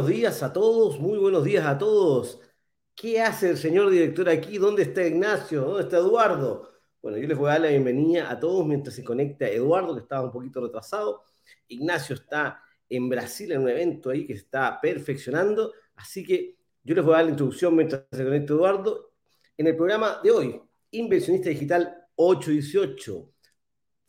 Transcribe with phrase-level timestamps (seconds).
[0.00, 2.40] Buenos días a todos, muy buenos días a todos.
[2.94, 4.56] ¿Qué hace el señor director aquí?
[4.56, 5.60] ¿Dónde está Ignacio?
[5.60, 6.70] ¿Dónde está Eduardo?
[7.02, 10.00] Bueno, yo les voy a dar la bienvenida a todos mientras se conecta Eduardo, que
[10.00, 11.24] estaba un poquito retrasado.
[11.68, 15.74] Ignacio está en Brasil en un evento ahí que está perfeccionando.
[15.96, 19.12] Así que yo les voy a dar la introducción mientras se conecta Eduardo.
[19.58, 23.34] En el programa de hoy, Inversionista Digital 818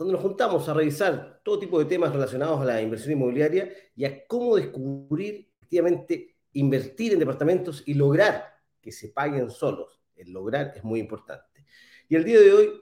[0.02, 4.06] donde nos juntamos a revisar todo tipo de temas relacionados a la inversión inmobiliaria y
[4.06, 8.46] a cómo descubrir, efectivamente, invertir en departamentos y lograr
[8.82, 10.02] que se paguen solos.
[10.16, 11.66] El lograr es muy importante.
[12.10, 12.82] Y el día de hoy,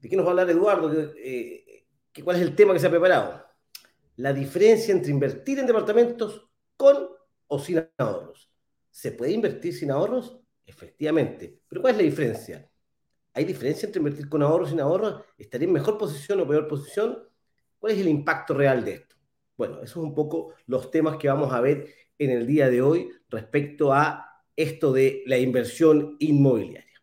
[0.00, 0.92] ¿de qué nos va a hablar Eduardo?
[1.16, 1.86] Eh,
[2.24, 3.44] ¿Cuál es el tema que se ha preparado?
[4.16, 7.08] La diferencia entre invertir en departamentos con
[7.46, 8.50] o sin ahorros.
[8.90, 10.40] ¿Se puede invertir sin ahorros?
[10.66, 11.60] Efectivamente.
[11.68, 12.68] Pero ¿cuál es la diferencia?
[13.32, 15.24] ¿Hay diferencia entre invertir con ahorro y sin ahorro?
[15.38, 17.28] ¿Estaría en mejor posición o peor posición?
[17.78, 19.14] ¿Cuál es el impacto real de esto?
[19.56, 21.86] Bueno, esos son un poco los temas que vamos a ver
[22.18, 27.00] en el día de hoy respecto a esto de la inversión inmobiliaria.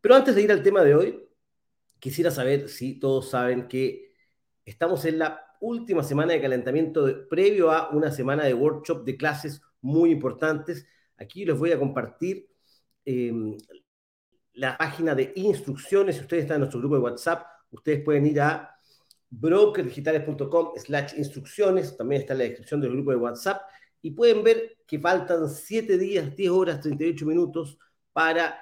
[0.00, 1.28] Pero antes de ir al tema de hoy,
[1.98, 4.12] quisiera saber si todos saben que
[4.64, 9.60] estamos en la última semana de calentamiento previo a una semana de workshop de clases
[9.80, 10.86] muy importantes.
[11.16, 12.48] Aquí les voy a compartir
[13.04, 13.32] eh,
[14.54, 16.16] la página de instrucciones.
[16.16, 18.74] Si ustedes están en nuestro grupo de WhatsApp, ustedes pueden ir a
[19.30, 23.62] brokerdigitales.com slash instrucciones, también está en la descripción del grupo de WhatsApp,
[24.02, 27.78] y pueden ver que faltan 7 días, 10 horas, 38 minutos
[28.12, 28.58] para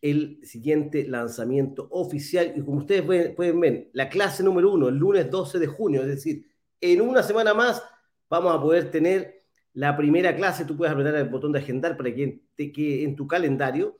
[0.00, 2.52] el siguiente lanzamiento oficial.
[2.56, 3.02] Y como ustedes
[3.34, 6.46] pueden, ver, la clase número 1, el lunes 12 de junio, es decir,
[6.80, 7.82] en una semana más
[8.28, 10.64] vamos a poder tener la primera clase.
[10.64, 13.96] Tú puedes apretar el botón de agendar para que te quede en tu calendario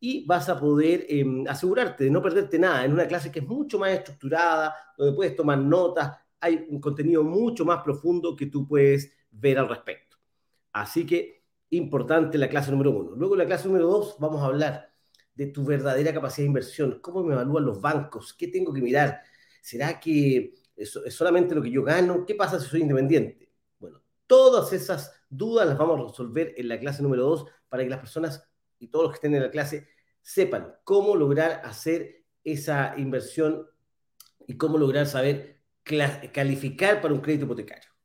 [0.00, 3.46] y vas a poder em, asegurarte de no perderte nada en una clase que es
[3.46, 8.66] mucho más estructurada, donde puedes tomar notas, hay un contenido mucho más profundo que tú
[8.66, 10.07] puedes ver al respecto.
[10.80, 13.16] Así que importante la clase número uno.
[13.16, 14.92] Luego la clase número dos vamos a hablar
[15.34, 19.22] de tu verdadera capacidad de inversión, cómo me evalúan los bancos, qué tengo que mirar,
[19.60, 23.50] será que es, solamente lo que yo gano, qué pasa si soy independiente.
[23.78, 27.90] Bueno, todas esas dudas las vamos a resolver en la clase número dos para que
[27.90, 29.88] las personas y todos los que estén en la clase
[30.22, 33.66] sepan cómo lograr hacer esa inversión
[34.46, 37.97] y cómo lograr saber calificar para un crédito hipotecario.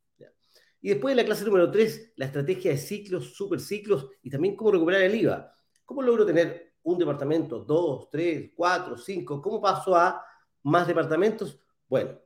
[0.84, 4.70] Y después en la clase número 3, la estrategia de ciclos, superciclos y también cómo
[4.70, 5.52] recuperar el IVA.
[5.86, 9.42] ¿Cómo logro tener un departamento, dos, tres, cuatro, cinco?
[9.42, 10.24] ¿Cómo paso a
[10.64, 11.58] más departamentos?
[11.88, 12.20] Bueno,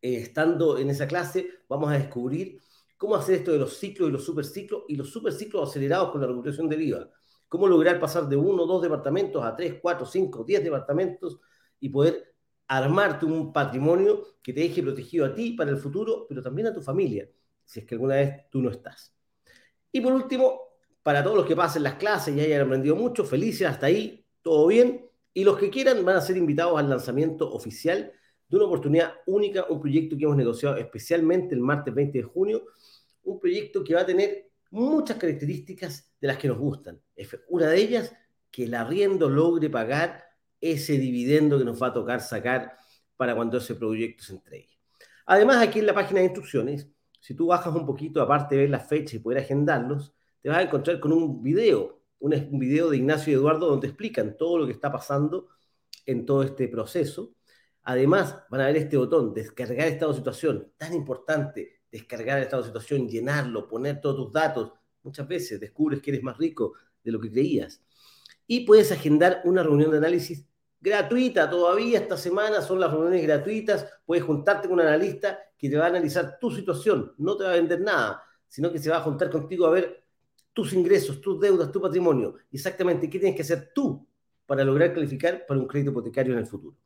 [0.00, 2.58] eh, estando en esa clase vamos a descubrir
[2.96, 6.26] cómo hacer esto de los ciclos y los superciclos y los superciclos acelerados con la
[6.28, 7.10] recuperación del IVA
[7.54, 11.38] cómo lograr pasar de uno, dos departamentos a tres, cuatro, cinco, diez departamentos
[11.78, 12.34] y poder
[12.66, 16.74] armarte un patrimonio que te deje protegido a ti para el futuro, pero también a
[16.74, 17.28] tu familia,
[17.64, 19.14] si es que alguna vez tú no estás.
[19.90, 20.60] Y por último,
[21.02, 24.66] para todos los que pasen las clases y hayan aprendido mucho, felices hasta ahí, todo
[24.66, 25.08] bien.
[25.32, 28.12] Y los que quieran van a ser invitados al lanzamiento oficial
[28.48, 32.64] de una oportunidad única, un proyecto que hemos negociado especialmente el martes 20 de junio,
[33.24, 37.00] un proyecto que va a tener muchas características de las que nos gustan.
[37.48, 38.12] Una de ellas,
[38.50, 40.24] que el arriendo logre pagar
[40.60, 42.76] ese dividendo que nos va a tocar sacar
[43.16, 44.78] para cuando ese proyecto se entregue.
[45.26, 46.88] Además, aquí en la página de instrucciones,
[47.24, 50.12] si tú bajas un poquito, aparte de ver las fechas y poder agendarlos,
[50.42, 54.36] te vas a encontrar con un video, un, video de Ignacio y Eduardo donde explican
[54.36, 55.48] todo lo que está pasando
[56.04, 57.34] en todo este proceso.
[57.84, 62.62] Además, van a ver este botón, descargar estado de situación, tan importante, descargar el estado
[62.62, 64.74] de situación, llenarlo, poner todos tus datos.
[65.02, 67.82] Muchas veces descubres que eres más rico de lo que creías.
[68.46, 70.44] Y puedes agendar una reunión de análisis
[70.84, 71.48] gratuita.
[71.48, 73.86] Todavía esta semana son las reuniones gratuitas.
[74.04, 77.14] Puedes juntarte con un analista que te va a analizar tu situación.
[77.16, 80.04] No te va a vender nada, sino que se va a juntar contigo a ver
[80.52, 82.34] tus ingresos, tus deudas, tu patrimonio.
[82.52, 84.06] Exactamente qué tienes que hacer tú
[84.46, 86.76] para lograr calificar para un crédito hipotecario en el futuro.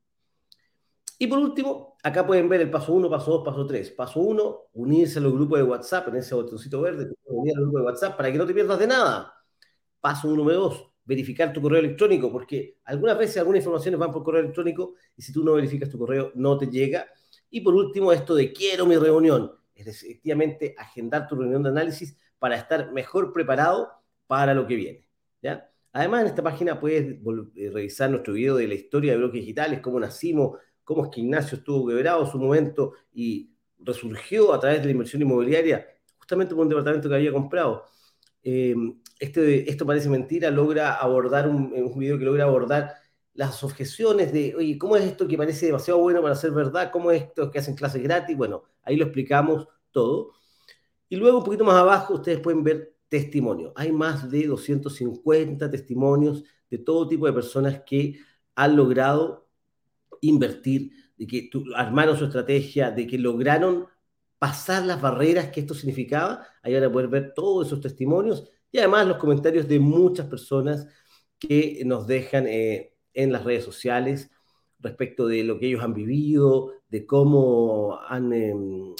[1.19, 3.91] Y por último, acá pueden ver el paso 1, paso 2, paso 3.
[3.91, 7.79] Paso 1, unirse a los grupos de WhatsApp, en ese botoncito verde, unir al grupo
[7.79, 9.35] de WhatsApp para que no te pierdas de nada.
[10.00, 14.43] Paso número 2, verificar tu correo electrónico, porque algunas veces algunas informaciones van por correo
[14.43, 17.07] electrónico y si tú no verificas tu correo no te llega.
[17.49, 22.15] Y por último, esto de quiero mi reunión, es efectivamente agendar tu reunión de análisis
[22.39, 23.89] para estar mejor preparado
[24.27, 25.09] para lo que viene.
[25.41, 25.71] ¿ya?
[25.95, 27.07] Además, en esta página puedes
[27.57, 31.23] eh, revisar nuestro video de la historia de bloques digitales, cómo nacimos, cómo es que
[31.23, 35.87] Ignacio estuvo quebrado su momento y resurgió a través de la inversión inmobiliaria,
[36.19, 37.87] justamente por un departamento que había comprado.
[38.43, 38.75] Eh,
[39.19, 42.94] esto parece mentira, logra abordar un, un video que logra abordar
[43.38, 46.91] las objeciones de, oye, ¿cómo es esto que parece demasiado bueno para ser verdad?
[46.91, 48.37] ¿Cómo es esto que hacen clases gratis?
[48.37, 50.32] Bueno, ahí lo explicamos todo.
[51.09, 53.73] Y luego un poquito más abajo ustedes pueden ver testimonios.
[53.76, 58.19] Hay más de 250 testimonios de todo tipo de personas que
[58.56, 59.49] han logrado
[60.21, 63.87] invertir, de que armaron su estrategia, de que lograron
[64.41, 66.44] pasar las barreras que esto significaba.
[66.61, 70.87] Ahí van a poder ver todos esos testimonios y además los comentarios de muchas personas
[71.38, 74.31] que nos dejan eh, en las redes sociales
[74.81, 78.94] respecto de lo que ellos han vivido, de cómo han, em,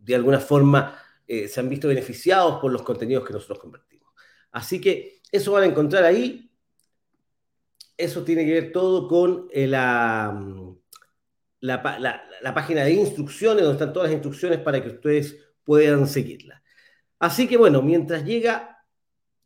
[0.00, 4.12] de alguna forma, eh, se han visto beneficiados por los contenidos que nosotros convertimos.
[4.50, 6.50] Así que eso van a encontrar ahí.
[7.96, 10.32] Eso tiene que ver todo con eh, la,
[11.60, 16.61] la, la, página de instrucciones, donde están todas las instrucciones para que ustedes puedan seguirla.
[17.22, 18.84] Así que bueno, mientras llega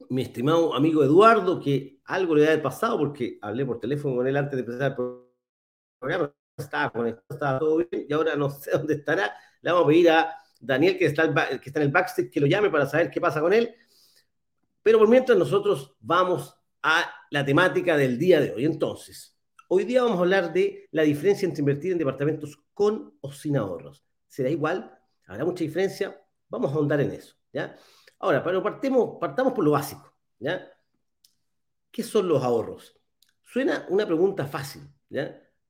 [0.08, 4.37] mi estimado amigo Eduardo, que algo le ha pasado porque hablé por teléfono con él
[4.37, 4.96] antes de empezar el
[5.99, 9.34] programa, estaba conectado, estaba todo bien y ahora no sé dónde estará.
[9.61, 12.46] Le vamos a pedir a Daniel, que está, que está en el backstage, que lo
[12.46, 13.75] llame para saber qué pasa con él.
[14.82, 18.64] Pero por mientras nosotros vamos a la temática del día de hoy.
[18.64, 19.37] Entonces,
[19.69, 23.56] Hoy día vamos a hablar de la diferencia entre invertir en departamentos con o sin
[23.56, 24.05] ahorros.
[24.29, 24.96] ¿Será igual?
[25.26, 26.17] ¿Habrá mucha diferencia?
[26.49, 27.36] Vamos a ahondar en eso.
[28.19, 30.14] Ahora, pero partemos, partamos por lo básico.
[31.91, 32.99] ¿Qué son los ahorros?
[33.43, 34.82] Suena una pregunta fácil.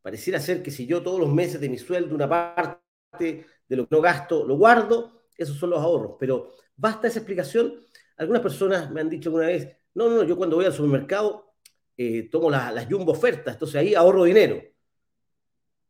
[0.03, 3.89] Pareciera ser que si yo todos los meses de mi sueldo, una parte de lo
[3.89, 6.17] que no gasto, lo guardo, esos son los ahorros.
[6.19, 7.81] Pero basta esa explicación.
[8.17, 11.55] Algunas personas me han dicho alguna vez, no, no, yo cuando voy al supermercado
[11.97, 14.63] eh, tomo las jumbo ofertas, entonces ahí ahorro dinero.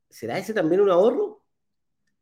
[0.08, 1.44] ¿Será ese también un ahorro?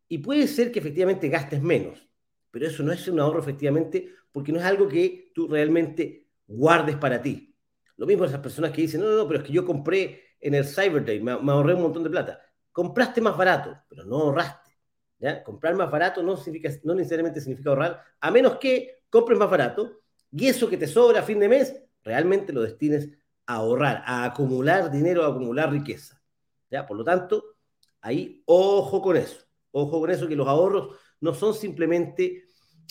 [0.09, 2.09] Y puede ser que efectivamente gastes menos,
[2.55, 6.95] pero eso no es un ahorro efectivamente porque no es algo que tú realmente guardes
[6.95, 7.53] para ti.
[7.97, 10.55] Lo mismo esas personas que dicen, no, no, no, pero es que yo compré en
[10.55, 12.41] el Cyber Day, me, ahorré un montón de plata.
[12.71, 14.71] Compraste más barato, pero no ahorraste.
[15.19, 15.43] ¿ya?
[15.43, 20.03] Comprar más barato no, significa, no necesariamente significa ahorrar, a menos que compres más barato
[20.31, 21.75] y eso que te sobra a fin de mes
[22.05, 23.09] realmente lo destines
[23.47, 26.23] a ahorrar, a acumular dinero, a acumular riqueza.
[26.71, 26.87] ¿ya?
[26.87, 27.57] Por lo tanto,
[28.00, 32.44] ahí ojo con eso, ojo con eso, que los ahorros no son simplemente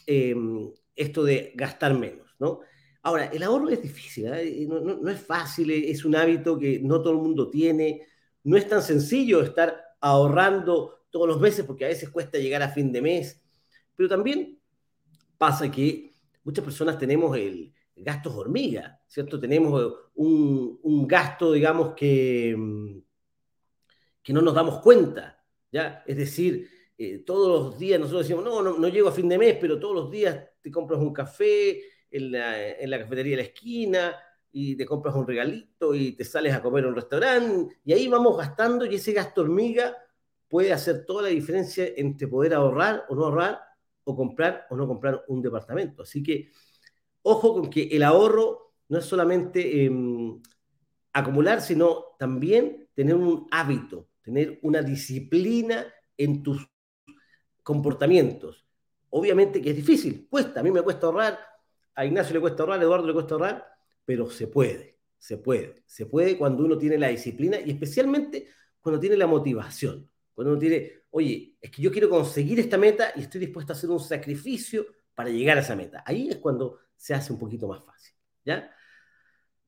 [0.06, 2.62] em, esto de gastar menos, ¿no?
[3.02, 4.66] Ahora, el ahorro es difícil, ¿eh?
[4.68, 8.08] no, es fácil, es un hábito que no todo el mundo tiene,
[8.44, 12.70] no es tan sencillo estar ahorrando todos los meses porque a veces cuesta llegar a
[12.70, 13.42] fin de mes,
[13.96, 14.58] pero también
[15.38, 16.14] pasa que
[16.46, 19.40] muchas personas tenemos el, gastos hormiga, ¿cierto?
[19.40, 23.00] Tenemos un, gasto, digamos, que, mm,
[24.22, 26.04] que no nos damos cuenta, ¿ya?
[26.08, 29.58] Es decir, eh, todos los días nosotros decimos, no, no, llego a fin de mes,
[29.60, 31.82] pero todos los días te compras un café
[32.12, 34.16] en la, cafetería de la esquina
[34.52, 38.08] y te compras un regalito y te sales a comer a un restaurante y ahí
[38.08, 39.98] vamos gastando y ese gasto hormiga
[40.48, 43.60] puede hacer toda la diferencia entre poder ahorrar o no ahorrar
[44.04, 46.04] o comprar o no comprar un departamento.
[46.04, 46.52] Así que
[47.24, 50.40] ojo con que el ahorro no es solamente em,
[51.12, 56.68] acumular, sino también tener un hábito, tener una disciplina en tus
[57.64, 58.66] comportamientos.
[59.10, 61.40] Obviamente que es difícil, cuesta, a mí me cuesta ahorrar,
[61.96, 63.66] a Ignacio le cuesta ahorrar, a Eduardo le cuesta ahorrar,
[64.06, 68.48] pero se puede, se puede, se puede cuando uno tiene la disciplina y especialmente
[68.82, 73.14] cuando tiene la motivación, cuando uno tiene, oye, es que yo quiero conseguir esta meta
[73.16, 76.04] y estoy dispuesto a hacer un sacrificio para llegar a esa meta.
[76.06, 78.14] Ahí es cuando se hace un poquito más fácil.
[78.44, 78.72] ¿ya?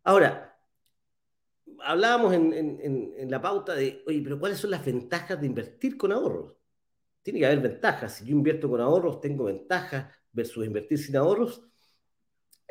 [0.03, 0.57] Ahora,
[1.83, 6.55] hablábamos en, la pauta de, oye, pero ¿cuáles son las ventajas de invertir con ahorros?
[7.25, 8.17] Tiene que haber ventajas.
[8.17, 11.63] Si yo invierto con ahorros, tengo ventajas versus invertir sin ahorros.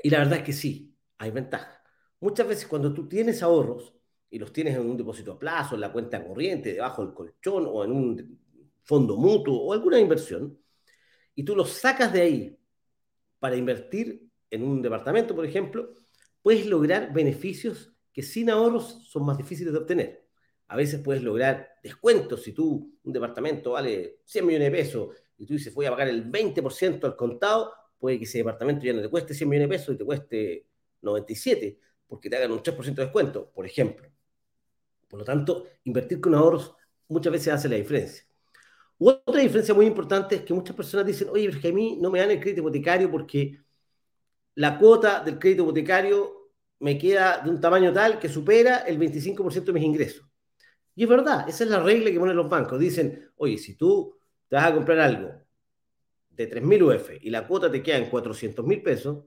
[0.00, 1.80] Y la verdad es que sí, hay ventajas.
[2.20, 3.92] Muchas veces cuando tú tienes ahorros
[4.30, 7.66] y los tienes en un depósito a plazo, en la cuenta corriente, debajo del colchón
[7.68, 8.40] o en un
[8.84, 10.56] fondo mutuo o alguna inversión,
[11.34, 12.58] y tú los sacas de ahí
[13.40, 15.94] para invertir en un departamento, por ejemplo,
[16.42, 20.23] puedes lograr beneficios que sin ahorros son más difíciles de obtener.
[20.68, 25.46] A veces puedes lograr descuentos si tú, un departamento vale 100 millones de pesos y
[25.46, 29.02] tú dices voy a pagar el 20% al contado, puede que ese departamento ya no
[29.02, 30.66] te cueste 100 millones de pesos y te cueste
[31.02, 34.08] 97 porque te hagan un 3% de descuento, por ejemplo.
[35.08, 36.74] Por lo tanto, invertir con ahorros
[37.08, 38.24] muchas veces hace la diferencia.
[38.98, 42.20] Otra diferencia muy importante es que muchas personas dicen, oye, pero a mí no me
[42.20, 43.58] dan el crédito hipotecario porque
[44.54, 49.64] la cuota del crédito hipotecario me queda de un tamaño tal que supera el 25%
[49.64, 50.26] de mis ingresos.
[50.94, 52.78] Y es verdad, esa es la regla que ponen los bancos.
[52.78, 54.16] Dicen, oye, si tú
[54.48, 55.30] te vas a comprar algo
[56.30, 59.24] de 3.000 UF y la cuota te queda en 400.000 pesos,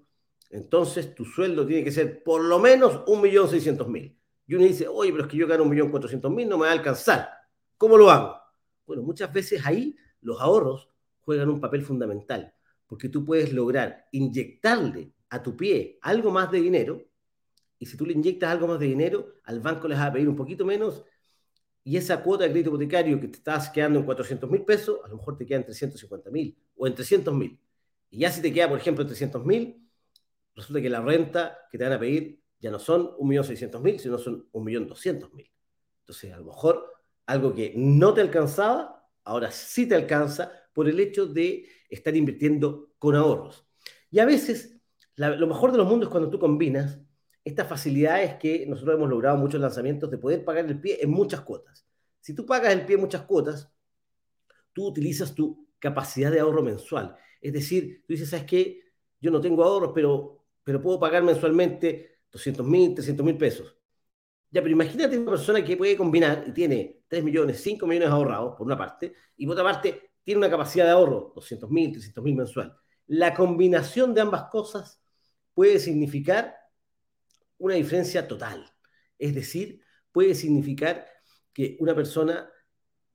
[0.49, 4.15] entonces tu sueldo tiene que ser por lo menos 1.600.000.
[4.47, 7.29] Y uno dice, oye, pero es que yo gano 1.400.000, no me va a alcanzar.
[7.77, 8.37] ¿Cómo lo hago?
[8.85, 12.53] Bueno, muchas veces ahí los ahorros juegan un papel fundamental
[12.87, 17.03] porque tú puedes lograr inyectarle a tu pie algo más de dinero,
[17.77, 20.27] y si tú le inyectas algo más de dinero, al banco les va a pedir
[20.29, 21.03] un poquito menos,
[21.87, 25.07] y esa cuota de crédito hipotecario que te estás quedando en 400 mil pesos, a
[25.07, 27.57] lo mejor te queda en 350 mil o en 300 mil.
[28.09, 29.87] Y ya si te queda, por ejemplo, en 300 mil,
[30.53, 34.49] resulta que la renta que te van a pedir ya no son 1.600.000, sino son
[34.51, 35.49] 1.200.000.
[36.01, 36.91] Entonces, a lo mejor
[37.25, 42.95] algo que no te alcanzaba, ahora sí te alcanza por el hecho de estar invirtiendo
[42.99, 43.65] con ahorros.
[44.11, 44.77] Y a veces,
[45.15, 46.99] lo mejor de los mundos es cuando tú combinas
[47.47, 51.41] estas facilidades que nosotros hemos logrado muchos lanzamientos de poder pagar el pie en muchas
[51.41, 51.87] cuotas.
[52.19, 53.71] Si tú pagas el pie en muchas cuotas,
[54.73, 57.15] tú utilizas tu capacidad de ahorro mensual.
[57.41, 58.81] Es decir, tú dices, ¿sabes qué?
[59.21, 63.77] Yo no tengo ahorros, pero, pero puedo pagar mensualmente 200 mil, 300 mil pesos.
[64.51, 68.55] Ya, pero imagínate una persona que puede combinar y tiene 3 millones, 5 millones ahorrados,
[68.57, 72.21] por una parte, y por otra parte tiene una capacidad de ahorro, 200 mil, 300
[72.23, 72.77] mil mensual.
[73.07, 75.01] La combinación de ambas cosas
[75.53, 76.57] puede significar
[77.59, 78.65] una diferencia total.
[79.17, 81.05] Es decir, puede significar
[81.53, 82.49] que una persona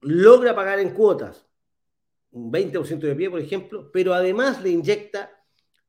[0.00, 1.46] logra pagar en cuotas
[2.32, 5.30] un 20% de pie, por ejemplo, pero además le inyecta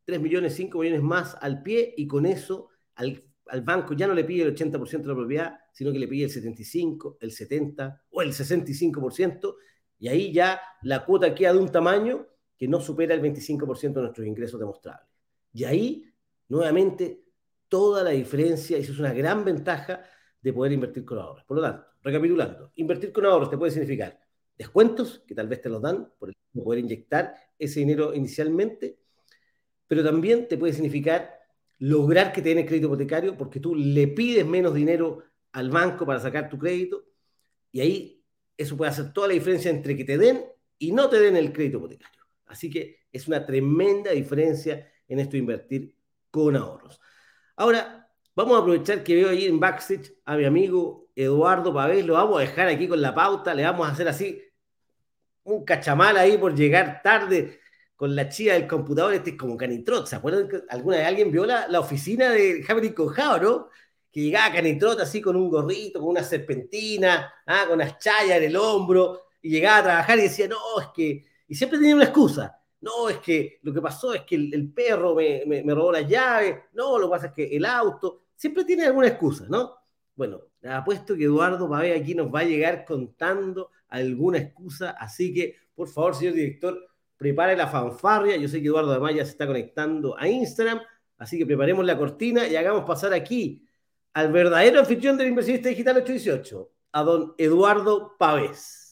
[0.06, 3.24] 3 millones, 5 millones más al pie y con eso al,
[3.64, 6.30] banco ya no le pide el 80% de la propiedad, sino que le pide el
[6.30, 9.56] 75, el 70 o el 65%,
[10.00, 14.02] y ahí ya la cuota queda de un tamaño que no supera el 25% de
[14.02, 15.08] nuestros ingresos demostrables.
[15.54, 16.06] Y ahí,
[16.50, 17.23] nuevamente,
[17.74, 20.04] toda la diferencia, y eso es una gran ventaja
[20.40, 21.44] de poder invertir con ahorros.
[21.44, 24.20] Por lo tanto, recapitulando, invertir con ahorros te puede significar
[24.56, 29.00] descuentos, que tal vez te los dan por el poder inyectar ese dinero inicialmente,
[29.88, 31.34] pero también te puede significar
[31.80, 36.06] lograr que te den el crédito hipotecario porque tú le pides menos dinero al banco
[36.06, 37.04] para sacar tu crédito
[37.72, 38.24] y ahí
[38.56, 40.46] eso puede hacer toda la diferencia entre que te den
[40.78, 42.22] y no te den el crédito hipotecario.
[42.46, 45.96] Así que es una tremenda diferencia en esto de invertir
[46.30, 47.00] con ahorros.
[47.56, 52.14] Ahora, vamos a aprovechar que veo ahí en backstage a mi amigo Eduardo Pavés, lo
[52.14, 54.42] vamos a dejar aquí con la pauta, le vamos a hacer así
[55.44, 57.60] un cachamal ahí por llegar tarde
[57.96, 60.08] con la chía del computador, este es como Canitrot.
[60.08, 63.70] ¿Se acuerdan que alguna vez alguien vio la, oficina de Javier Conjado, no?
[64.12, 67.66] Que llegaba Canitrot así con un gorrito, con una serpentina, ¿ah?
[67.68, 71.26] con unas chayas en el hombro, y llegaba a trabajar y decía, no, es que.
[71.48, 72.63] Y siempre tenía una excusa.
[72.84, 76.58] No, es que lo que pasó es que el, perro me, robó las llaves.
[76.74, 78.24] No, lo que pasa es que el auto.
[78.36, 79.78] Siempre tiene alguna excusa, ¿no?
[80.14, 84.92] Bueno, apuesto que Eduardo Pabé aquí nos va a llegar contando alguna excusa.
[85.00, 86.78] Así que, por favor, señor director,
[87.16, 88.36] prepare la fanfarria.
[88.36, 90.82] Yo sé que Eduardo además ya se está conectando a Instagram,
[91.18, 93.66] así que preparemos la cortina y hagamos pasar aquí
[94.14, 98.83] al verdadero anfitrión del inversionista digital 818, a don Eduardo Pavés.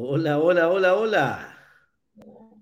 [0.00, 1.58] Hola, hola, hola, hola.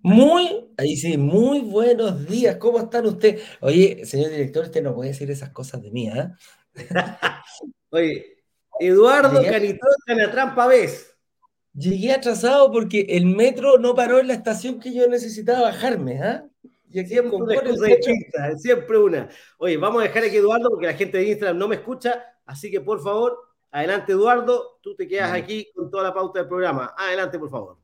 [0.00, 3.42] Muy, ahí sí, muy buenos días, ¿cómo están ustedes?
[3.60, 6.30] Oye, señor director, usted no puede decir esas cosas de mí, ¿eh?
[7.90, 8.42] Oye,
[8.80, 11.14] Eduardo en la trampa ves.
[11.74, 16.48] Llegué atrasado porque el metro no paró en la estación que yo necesitaba bajarme, ¿ah?
[16.88, 19.28] Y aquí siempre una siempre una.
[19.58, 22.70] Oye, vamos a dejar aquí Eduardo porque la gente de Instagram no me escucha, así
[22.70, 23.36] que por favor,
[23.70, 26.94] adelante Eduardo, tú te quedas aquí con toda la pauta del programa.
[26.96, 27.78] Adelante, por favor.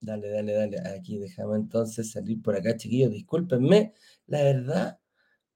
[0.00, 0.80] Dale, dale, dale.
[0.96, 3.12] Aquí déjame entonces salir por acá, chiquillos.
[3.12, 3.94] Discúlpenme.
[4.26, 4.98] La verdad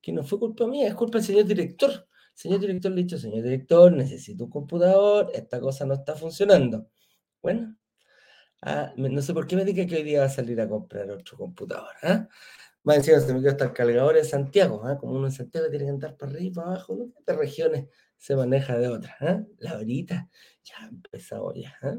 [0.00, 2.06] que no fue culpa mía, es culpa del señor director.
[2.32, 6.86] Señor director le he dicho, señor director, necesito un computador, esta cosa no está funcionando.
[7.42, 7.76] Bueno,
[8.62, 11.10] ah, no sé por qué me dije que hoy día va a salir a comprar
[11.10, 11.88] otro computador.
[12.84, 14.96] Más encima se me quedó hasta el cargador en Santiago, ¿ah?
[14.96, 17.12] como uno en Santiago tiene que andar para arriba y para abajo, ¿no?
[17.26, 19.16] De regiones se maneja de otra.
[19.20, 19.42] ¿ah?
[19.58, 20.28] La horita,
[20.64, 21.74] ya empezamos ya.
[21.82, 21.96] ¿ah?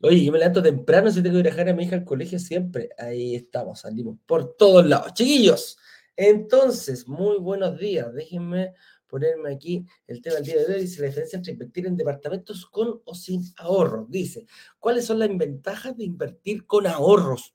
[0.00, 2.90] Oye, yo me levanto temprano si tengo que dejar a mi hija al colegio siempre.
[2.98, 5.12] Ahí estamos, salimos por todos lados.
[5.14, 5.76] Chiquillos,
[6.16, 8.12] entonces, muy buenos días.
[8.12, 8.74] Déjenme
[9.08, 10.80] ponerme aquí el tema del día de hoy.
[10.82, 14.10] Dice la diferencia entre invertir en departamentos con o sin ahorros.
[14.10, 14.46] Dice,
[14.78, 17.54] ¿cuáles son las ventajas de invertir con ahorros?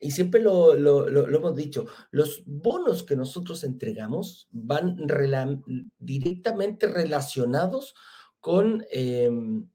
[0.00, 0.74] Y siempre lo,
[1.06, 4.96] hemos dicho, los bonos que nosotros entregamos van
[5.98, 7.94] directamente relacionados
[8.40, 8.84] con...
[8.90, 9.68] Em,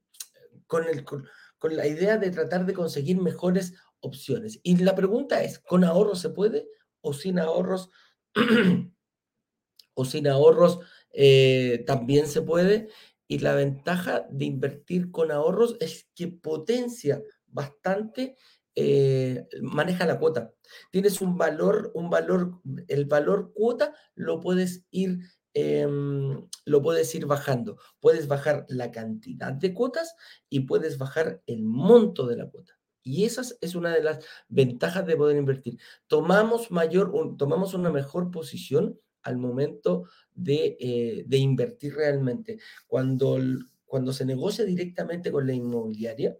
[0.66, 1.24] con, el, con,
[1.70, 4.60] la idea de tratar de conseguir mejores opciones.
[4.62, 6.68] Y la pregunta es, ¿con ahorros se puede
[7.00, 7.90] o sin ahorros?
[9.94, 10.80] o sin ahorros
[11.12, 12.88] eh, también se puede.
[13.28, 18.36] Y la ventaja de invertir con ahorros es que potencia bastante,
[18.76, 20.52] eh, maneja la cuota.
[20.92, 25.18] Tienes un valor, un valor, el valor cuota lo puedes ir
[25.54, 27.78] em, lo puedes ir bajando.
[28.00, 30.14] Puedes bajar la cantidad de cuotas
[30.50, 32.78] y puedes bajar el monto de la cuota.
[33.02, 35.78] Y esa es una de las ventajas de poder invertir.
[36.06, 40.04] Tomamos, mayor, tomamos una mejor posición al momento
[40.34, 42.58] de, eh, de invertir realmente.
[42.86, 43.38] Cuando,
[43.86, 46.36] cuando se negocia directamente con la inmobiliaria,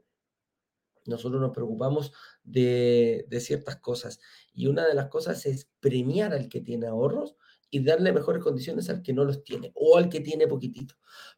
[1.11, 2.13] nosotros nos preocupamos
[2.45, 4.21] de, ciertas cosas.
[4.53, 7.37] Y una de las cosas es premiar al que tiene ahorros
[7.71, 10.95] y darle mejores condiciones al que no los tiene o al que tiene poquitito.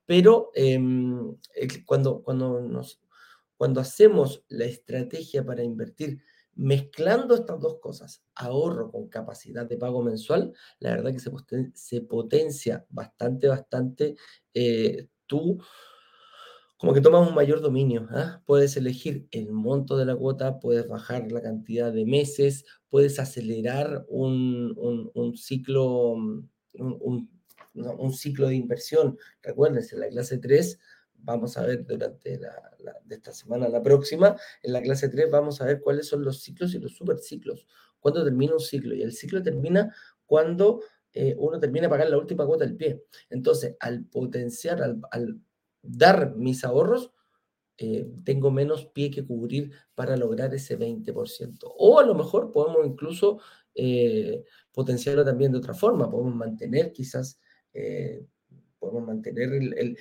[0.07, 0.79] Pero eh,
[1.87, 2.61] cuando, cuando,
[3.57, 6.21] cuando hacemos la estrategia para invertir
[6.59, 11.21] mezclando estas dos cosas, ahorro con capacidad de pago mensual, la verdad que
[11.75, 14.17] se, potencia bastante, bastante
[14.53, 15.63] eh, tú
[16.79, 18.07] como que tomas un mayor dominio.
[18.11, 18.41] ¿ah?
[18.47, 24.07] Puedes elegir el monto de la cuota, puedes bajar la cantidad de meses, puedes acelerar
[24.09, 24.75] un,
[25.15, 26.51] un, ciclo, un,
[27.75, 29.19] un, ciclo de inversión.
[29.43, 30.79] Recuérdense, en la clase 3
[31.21, 32.55] vamos a ver durante la,
[33.05, 36.43] de esta semana la próxima, en la clase 3 vamos a ver cuáles son los
[36.43, 37.67] ciclos y los superciclos.
[37.99, 38.95] Cuándo termina un ciclo.
[38.95, 39.93] Y el ciclo termina
[40.27, 40.83] cuando
[41.13, 43.03] eh, uno termina de pagar la última cuota del pie.
[43.29, 45.41] Entonces, al potenciar, al, al
[45.83, 47.13] dar mis ahorros,
[47.81, 51.73] eh, tengo menos pie que cubrir para lograr ese 20%.
[51.77, 53.39] O a lo mejor podemos incluso
[53.73, 57.39] eh, potenciarlo también de otra forma, podemos mantener quizás,
[57.73, 58.25] eh,
[58.81, 59.97] podemos mantener el,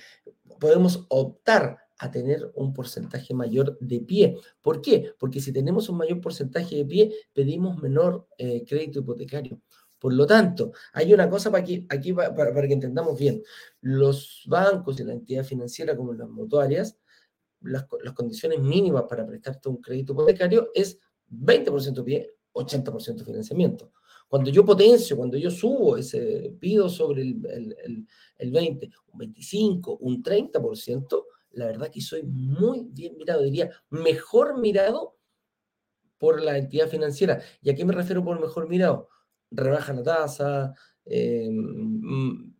[0.58, 4.36] podemos optar a tener un porcentaje mayor de pie.
[4.60, 5.12] ¿Por qué?
[5.16, 9.60] Porque si tenemos un mayor porcentaje de pie, pedimos menor crédito hipotecario.
[9.98, 13.42] Por lo tanto, hay una cosa para aquí, aquí para, que entendamos bien.
[13.80, 16.96] Los bancos y la entidad financiera como las mutuarias,
[17.62, 20.98] las, las condiciones mínimas para prestarte un crédito hipotecario es
[21.30, 23.92] 20% pie, 80% financiamiento.
[24.28, 28.06] Cuando yo potencio, cuando yo subo ese, pido sobre el, el,
[28.36, 34.60] el 20, un 25, un 30%, la verdad que soy muy bien mirado, diría mejor
[34.60, 35.16] mirado
[36.18, 37.40] por la entidad financiera.
[37.62, 39.08] ¿Y a qué me refiero por mejor mirado?
[39.50, 42.54] Rebajan la tasa, eh, mm,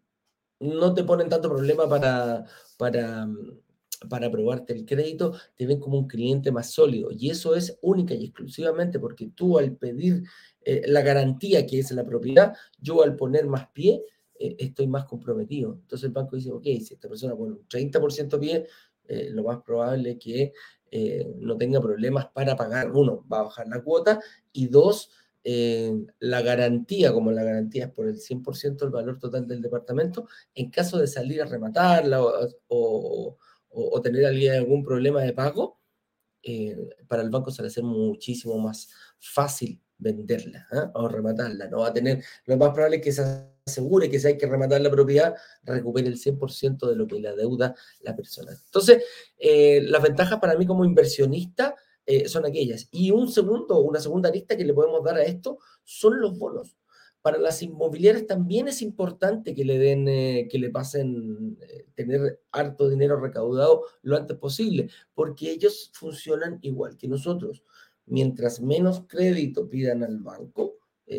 [0.61, 2.45] no te ponen tanto problema para,
[2.77, 3.61] para, mm,
[4.09, 7.11] para aprobarte el crédito, te ven como un cliente más sólido.
[7.13, 10.25] Y eso es única y exclusivamente porque tú al pedir
[10.65, 14.03] eh, la garantía que es la propiedad, yo al poner más pie,
[14.39, 15.75] eh, estoy más comprometido.
[15.83, 18.67] Entonces el banco dice, ok, si esta persona pone un 30% pie,
[19.31, 20.53] lo más probable es que
[21.37, 22.93] no tenga problemas para pagar.
[22.93, 24.21] Uno, va a bajar la cuota
[24.53, 25.11] y dos,
[25.45, 30.71] la garantía, como la garantía es por el 100% del valor total del departamento, en
[30.71, 33.37] caso de salir a rematarla o,
[33.71, 35.79] o, tener algún problema de pago,
[36.43, 36.77] eh,
[37.09, 40.91] para el banco se le hace muchísimo más fácil venderla ¿ah?
[40.95, 41.69] o rematarla.
[41.69, 43.23] No va a tener, lo más probable es que se
[43.67, 47.35] asegure que si hay que rematar la propiedad, recupere el 100% de lo que la
[47.35, 48.53] deuda la persona.
[48.53, 49.03] Entonces,
[49.37, 51.75] eh, las ventajas para mí como inversionista
[52.11, 52.89] eh, son aquellas.
[52.91, 56.75] Y un segundo, una segunda lista que le podemos dar a esto son los bonos.
[57.21, 62.41] Para las inmobiliarias también es importante que le den, eh, que le pasen, eh, tener
[62.51, 67.63] harto dinero recaudado lo antes posible, porque ellos funcionan igual que nosotros.
[68.07, 70.77] Mientras menos crédito pidan al banco,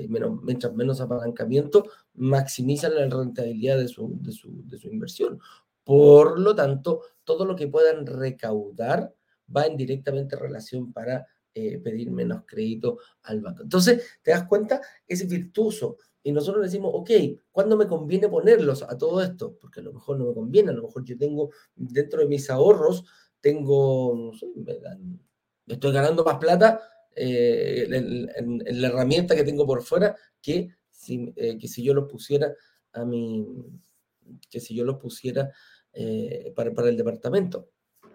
[0.08, 5.40] menos, mientras menos apalancamiento, maximizan la rentabilidad de su, de su, de su inversión.
[5.84, 9.14] Por lo tanto, todo lo que puedan recaudar
[9.56, 13.64] va en directamente relación para eh, pedir menos crédito al banco.
[13.64, 15.98] Entonces, te das cuenta, es virtuoso.
[16.22, 17.10] Y nosotros decimos, ok,
[17.52, 19.58] ¿cuándo me conviene ponerlos a todo esto?
[19.60, 22.50] Porque a lo mejor no me conviene, a lo mejor yo tengo dentro de mis
[22.50, 23.04] ahorros,
[23.42, 24.46] tengo, no sé,
[25.66, 26.82] estoy ganando más plata
[27.16, 32.08] eh, en, la herramienta que tengo por fuera que si, eh, que si yo lo
[32.08, 32.54] pusiera
[32.94, 33.46] a mi,
[34.50, 35.52] que si yo lo pusiera
[36.56, 37.70] para, para el departamento.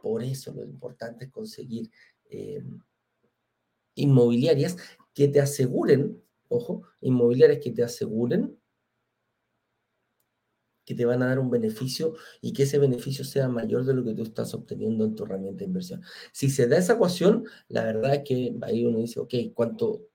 [0.04, 1.90] Por eso lo importante es conseguir
[2.28, 2.62] eh,
[3.94, 4.76] inmobiliarias
[5.14, 8.54] que te aseguren, ojo, inmobiliarias que te aseguren
[10.84, 14.04] que te van a dar un beneficio y que ese beneficio sea mayor de lo
[14.04, 16.02] que tú estás obteniendo en tu herramienta de inversión.
[16.32, 20.08] Si se da esa ecuación, la verdad es que ahí uno dice, ok, ¿cuánto,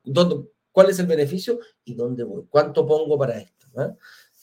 [0.72, 2.46] ¿cuál es el beneficio y dónde voy?
[2.48, 3.66] ¿Cuánto pongo para esto?
[3.76, 3.96] ¿Ah?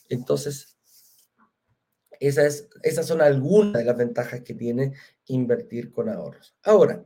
[0.09, 0.75] Entonces,
[2.20, 4.92] esas son algunas de las ventajas que tiene
[5.26, 6.55] invertir con ahorros.
[6.62, 7.05] Ahora,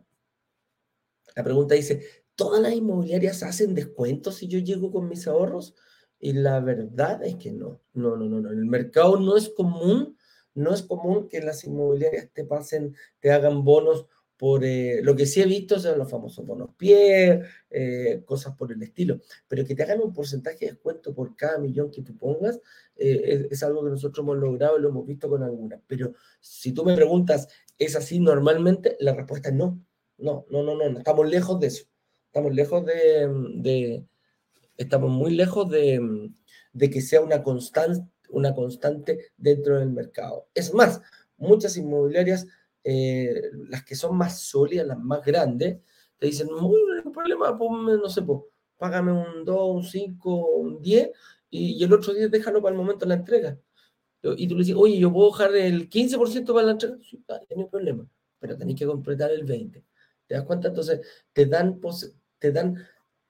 [1.37, 5.75] la pregunta dice, ¿todas las inmobiliarias hacen descuentos si yo llego con mis ahorros?
[6.19, 8.53] Y la verdad es que no, no, no, no, no.
[8.53, 10.17] En el mercado no es común,
[10.55, 14.07] no es común que las inmobiliarias te pasen, te hagan bonos
[14.41, 18.73] por eh, lo que sí he visto son los famosos bonos pie, eh, cosas por
[18.73, 22.17] el estilo, pero que te hagan un porcentaje de descuento por cada millón que tú
[22.17, 22.59] pongas
[22.97, 25.83] eh, es, algo que nosotros hemos logrado y lo hemos visto con algunas.
[25.87, 27.49] Pero si tú me preguntas,
[27.79, 28.97] ¿es así normalmente?
[29.01, 29.85] La respuesta es no.
[30.17, 31.85] No, no, no, no, estamos lejos de eso.
[32.25, 34.07] Estamos lejos de,
[34.79, 36.31] estamos muy lejos de,
[36.73, 40.49] de que sea una constante, una constante dentro del mercado.
[40.55, 41.03] Es más,
[41.37, 42.47] muchas inmobiliarias
[42.85, 45.81] eh, las que son más sólidas, las más grandes,
[46.19, 46.71] te dicen, no
[47.13, 48.41] problema, ponme, no sé, pues,
[48.77, 51.11] págame un 2, un 5, un 10
[51.51, 53.59] y, el otro 10 déjalo para el momento de la entrega.
[54.23, 56.97] Y tú le dices, oye, yo puedo dejar el 15% para la entrega.
[57.03, 58.07] Sí, no hay problema,
[58.39, 59.83] pero tenéis que completar el 20%.
[60.27, 60.69] ¿Te das cuenta?
[60.69, 61.01] Entonces,
[61.33, 61.81] te dan,
[62.39, 62.77] te dan,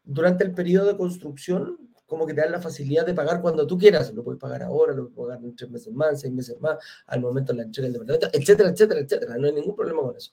[0.03, 3.79] durante el periodo de construcción, como que te dan la facilidad de pagar cuando tú
[3.79, 4.13] quieras.
[4.13, 7.21] Lo puedes pagar ahora, lo puedes pagar en tres meses más, seis meses más, al
[7.21, 9.39] momento de la entrega del departamento, etcétera, etcétera, etcétera.
[9.39, 10.33] No hay ningún problema con eso.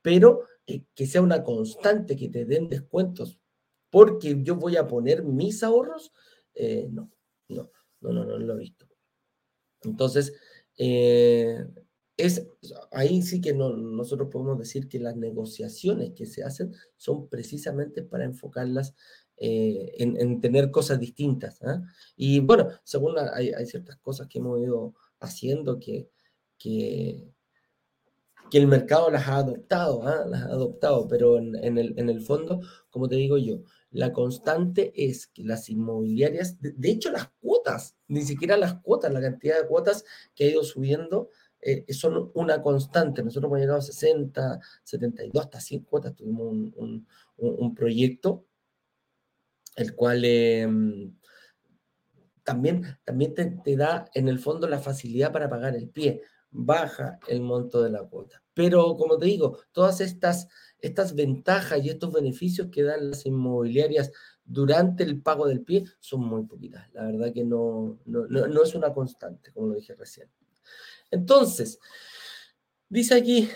[0.00, 3.40] Pero eh, que sea una constante, que te den descuentos
[3.90, 6.12] porque yo voy a poner mis ahorros,
[6.54, 7.10] eh, no,
[7.48, 8.86] no, no, no, no, lo he visto.
[9.82, 10.32] Entonces,
[10.78, 11.66] eh,
[12.16, 12.46] es,
[12.92, 18.04] ahí sí que no, nosotros podemos decir que las negociaciones que se hacen son precisamente
[18.04, 18.94] para enfocarlas
[19.42, 21.62] eh, en, tener cosas distintas.
[21.62, 21.82] ¿ah?
[22.14, 26.10] Y bueno, según hay, ciertas cosas que hemos ido haciendo que,
[26.58, 27.32] que,
[28.50, 30.26] que el mercado las ha adoptado, ¿ah?
[30.28, 34.92] las ha adoptado, pero en, el, en, el, fondo, como te digo yo, la constante
[34.94, 39.66] es que las inmobiliarias, de, hecho las cuotas, ni siquiera las cuotas, la cantidad de
[39.66, 41.30] cuotas que ha ido subiendo,
[41.62, 43.22] eh, son una constante.
[43.22, 47.06] Nosotros hemos llegado a 60, 72, hasta 100 cuotas, tuvimos un, un,
[47.38, 48.44] un proyecto
[49.80, 51.16] el cual em,
[52.44, 57.40] también, también te, da en el fondo la facilidad para pagar el pie, baja el
[57.40, 58.42] monto de la cuota.
[58.54, 64.10] Pero como te digo, todas estas, estas ventajas y estos beneficios que dan las inmobiliarias
[64.44, 66.92] durante el pago del pie son muy poquitas.
[66.92, 70.28] La verdad que no, no, no es una constante, como lo dije recién.
[71.10, 71.78] Entonces,
[72.88, 73.48] dice aquí,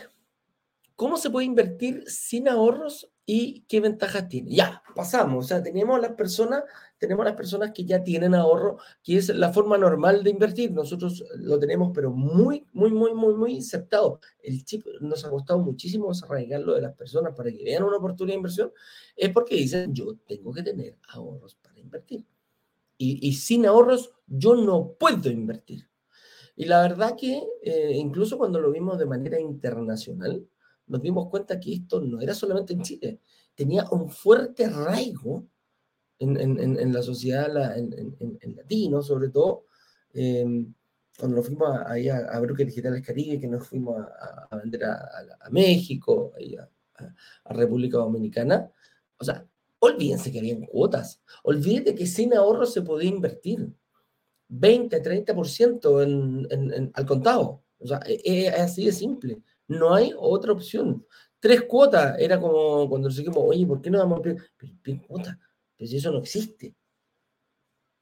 [0.96, 4.54] ¿cómo se puede invertir sin ahorros y qué ventajas tiene.
[4.54, 6.62] Ya, pasamos, o sea, tenemos las personas,
[6.98, 10.72] tenemos las personas que ya tienen ahorro, que es la forma normal de invertir.
[10.72, 14.20] Nosotros lo tenemos, pero muy, muy, muy, muy, muy aceptado.
[14.42, 18.34] El chip nos ha costado muchísimo desarrollarlo de las personas para que vean una oportunidad
[18.34, 18.72] de inversión,
[19.16, 22.24] es porque dicen, yo tengo que tener ahorros para invertir.
[22.98, 25.88] Y, y sin ahorros, yo no puedo invertir.
[26.56, 30.46] Y la verdad que eh, incluso cuando lo vimos de manera internacional,
[30.86, 33.20] nos dimos cuenta que esto no era solamente en Chile,
[33.54, 35.46] tenía un fuerte arraigo
[36.18, 39.66] en, en, en la sociedad en, latino, sobre todo,
[40.12, 40.72] em,
[41.18, 44.84] cuando nos fuimos ahí a, a Brokers Digitales Caribe, que nos fuimos a, a vender
[44.84, 46.32] a, México,
[47.44, 48.70] a, República Dominicana,
[49.18, 49.46] o sea,
[49.78, 53.72] olvídense que habían cuotas, olvídense que sin ahorro se podía invertir
[54.48, 59.42] 20, 30% en, en, al contado, o sea, es, e, es así de simple.
[59.78, 61.06] No hay otra opción.
[61.40, 64.36] Tres cuotas era como cuando nos dijimos, oye, ¿por qué no damos pie?
[65.06, 65.38] cuota?
[65.76, 66.74] Pues eso no existe.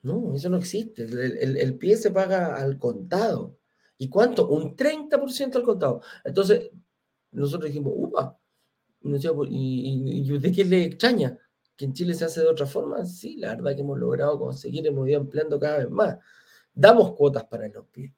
[0.03, 1.05] No, eso no existe.
[1.05, 3.59] El, pie se paga al contado.
[3.99, 4.49] ¿Y cuánto?
[4.49, 6.03] Un 30% al contado.
[6.25, 6.71] Entonces,
[7.31, 8.39] nosotros dijimos, upa.
[9.03, 11.37] ¿Y, y, de qué le extraña?
[11.77, 13.05] ¿Que en Chile se hace de otra forma?
[13.05, 16.19] Sí, la verdad que hemos logrado conseguir, hemos ido ampliando cada vez más.
[16.73, 18.13] Damos cuotas para los pies.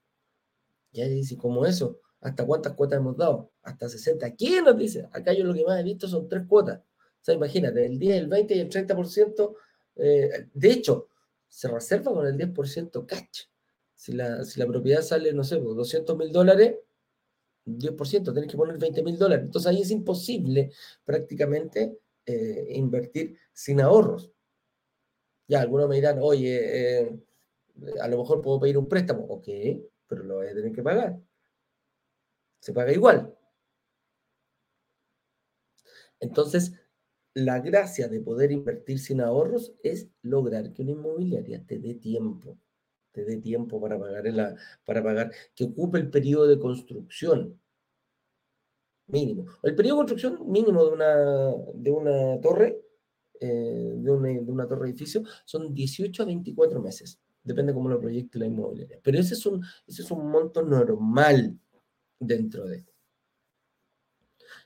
[0.91, 3.51] Ya dice, como eso, ¿Hasta cuántas cuotas hemos dado?
[3.61, 4.33] Hasta 60.
[4.33, 5.07] ¿Quién nos dice?
[5.11, 6.79] Acá yo lo que más he visto son tres cuotas.
[6.79, 9.55] O sea, imagínate, el 10, el 20 y el 30%.
[9.97, 11.09] Eh, de hecho,
[11.47, 13.41] se reserva con el 10% catch.
[13.93, 16.77] Si la, si la propiedad sale, no sé, 200 mil dólares,
[17.63, 19.45] 10%, tenés que poner 20 mil dólares.
[19.45, 20.71] Entonces ahí es imposible
[21.03, 24.31] prácticamente eh, invertir sin ahorros.
[25.47, 27.19] Ya, algunos me dirán, oye, eh,
[28.01, 29.25] a lo mejor puedo pedir un préstamo.
[29.25, 29.47] Ok,
[30.07, 31.19] pero lo voy a tener que pagar
[32.65, 33.31] se paga igual.
[36.19, 36.73] Entonces,
[37.35, 42.57] la gracia de poder invertir sin ahorros es lograr que una inmobiliaria te dé tiempo,
[43.11, 47.61] te dé tiempo para pagar, la, para pagar, que ocupe el periodo de construcción
[49.05, 49.45] mínimo.
[49.61, 51.15] El periodo de construcción mínimo de una,
[51.71, 52.81] de una torre,
[53.39, 57.19] eh, de, una, de, una, torre edificio, son 18 a 24 meses.
[57.43, 58.99] Depende cómo lo proyecte la inmobiliaria.
[59.03, 61.59] Pero ese es un, ese es un monto normal
[62.19, 62.85] dentro de.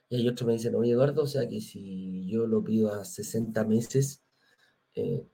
[0.10, 3.06] Y hay otros me dicen, oye Eduardo, o sea que si yo lo pido a
[3.06, 4.24] 60 meses,
[4.96, 5.26] eh,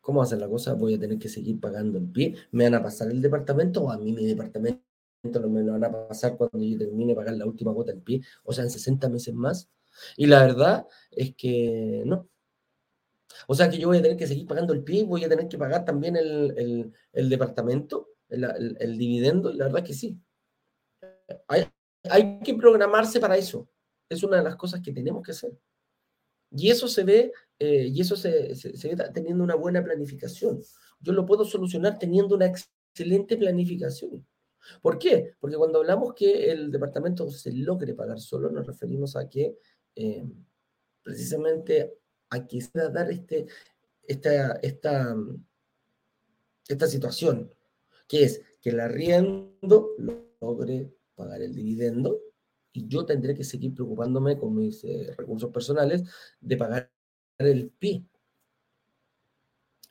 [0.00, 0.74] ¿cómo va a ser la cosa?
[0.74, 2.36] ¿Voy a tener que seguir pagando en pie?
[2.52, 4.84] ¿Me van a pasar el departamento o a mí mi departamento
[5.24, 8.22] me lo van a pasar cuando yo termine de pagar la última cuota del pie,
[8.44, 9.70] o sea, en 60 meses más.
[10.16, 12.28] Y la verdad es que no.
[13.48, 15.48] O sea que yo voy a tener que seguir pagando el pie, voy a tener
[15.48, 20.20] que pagar también el, departamento, el, dividendo, y la verdad es que sí.
[21.48, 21.66] Hay,
[22.04, 23.68] hay que programarse para eso.
[24.08, 25.52] Es una de las cosas que tenemos que hacer.
[26.50, 30.62] Y eso se ve, eh, y eso se, se, ve teniendo una buena planificación.
[31.00, 34.24] Yo lo puedo solucionar teniendo una excelente planificación.
[34.80, 35.34] ¿Por qué?
[35.40, 39.58] Porque cuando hablamos que el departamento se logre pagar solo, nos referimos a que
[39.94, 40.24] eh,
[41.02, 41.98] precisamente
[42.30, 43.46] a que se dar este,
[44.02, 45.16] esta, esta,
[46.68, 47.52] esta situación,
[48.08, 49.90] que es que el arriendo
[50.40, 52.20] logre pagar el dividendo
[52.72, 56.02] y yo tendré que seguir preocupándome con mis eh, recursos personales
[56.40, 56.90] de pagar
[57.38, 58.06] el PI.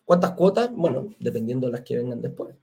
[0.06, 0.70] ¿Cuántas cuotas?
[0.74, 2.56] Bueno, dependiendo de las que vengan después.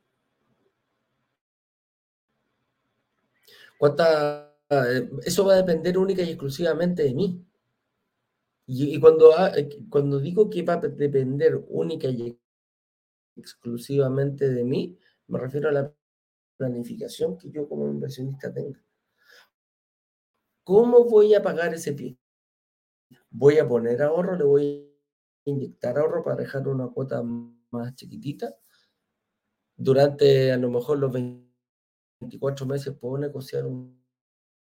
[4.71, 7.45] Eh, eso va a depender única y exclusivamente de mí.
[8.67, 12.39] Y, cuando, eh, cuando digo que va a depender única y
[13.37, 14.97] exclusivamente de mí,
[15.27, 15.93] me refiero a la
[16.61, 18.85] planificación que yo como inversionista tenga.
[20.63, 22.19] ¿Cómo voy a pagar ese pie?
[23.31, 24.37] ¿Voy a poner ahorro?
[24.37, 24.95] ¿Le voy
[25.47, 28.55] a inyectar ahorro para dejar una cuota más chiquitita?
[29.75, 31.11] Durante a lo mejor los
[32.21, 33.99] 24 meses puedo negociar un,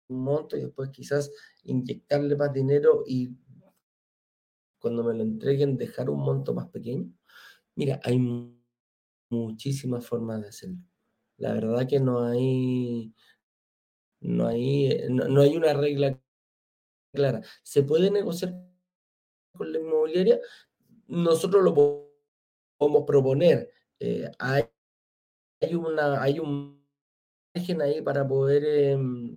[0.09, 1.31] monto y después quizás
[1.63, 3.39] inyectarle más dinero y
[4.79, 7.11] cuando me lo entreguen dejar un monto más pequeño.
[7.77, 8.19] Mira, hay
[9.31, 10.94] muchísimas formas de hacerlo.
[11.39, 13.13] La verdad que no hay,
[14.21, 16.19] no hay, no, hay una regla
[17.13, 17.43] clara.
[17.63, 18.55] ¿Se puede negociar
[19.53, 20.41] con la inmobiliaria?
[21.09, 23.71] Nosotros lo podemos proponer.
[24.01, 24.65] Eh, hay,
[25.75, 26.85] una, hay un
[27.55, 29.37] margen ahí para poder, em,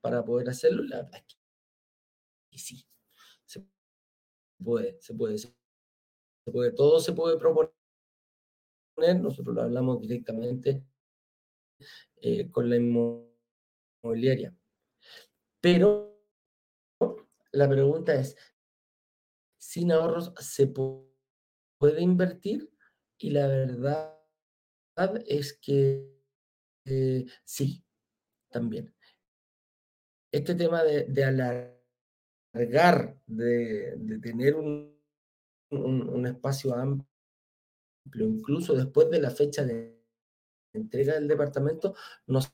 [0.00, 0.82] para poder hacerlo.
[0.84, 1.22] La verdad
[2.50, 2.86] que sí,
[3.44, 3.64] se
[4.62, 5.52] puede, se puede, se
[6.52, 7.72] puede, todo se puede proponer.
[8.96, 10.84] Nosotros lo hablamos directamente
[12.16, 14.54] eh, con la inmobiliaria.
[15.60, 16.22] Pero
[17.52, 18.36] la pregunta es,
[19.58, 22.70] ¿sin ahorros se puede invertir?
[23.18, 24.14] Y la verdad
[25.26, 26.14] es que
[26.84, 27.84] eh, sí,
[28.50, 28.94] también.
[30.30, 31.24] Este tema de,
[32.52, 35.00] alargar, de, tener un,
[35.70, 37.13] un espacio amplio,
[38.12, 40.00] incluso después de la fecha de
[40.72, 41.94] entrega del departamento
[42.26, 42.52] nos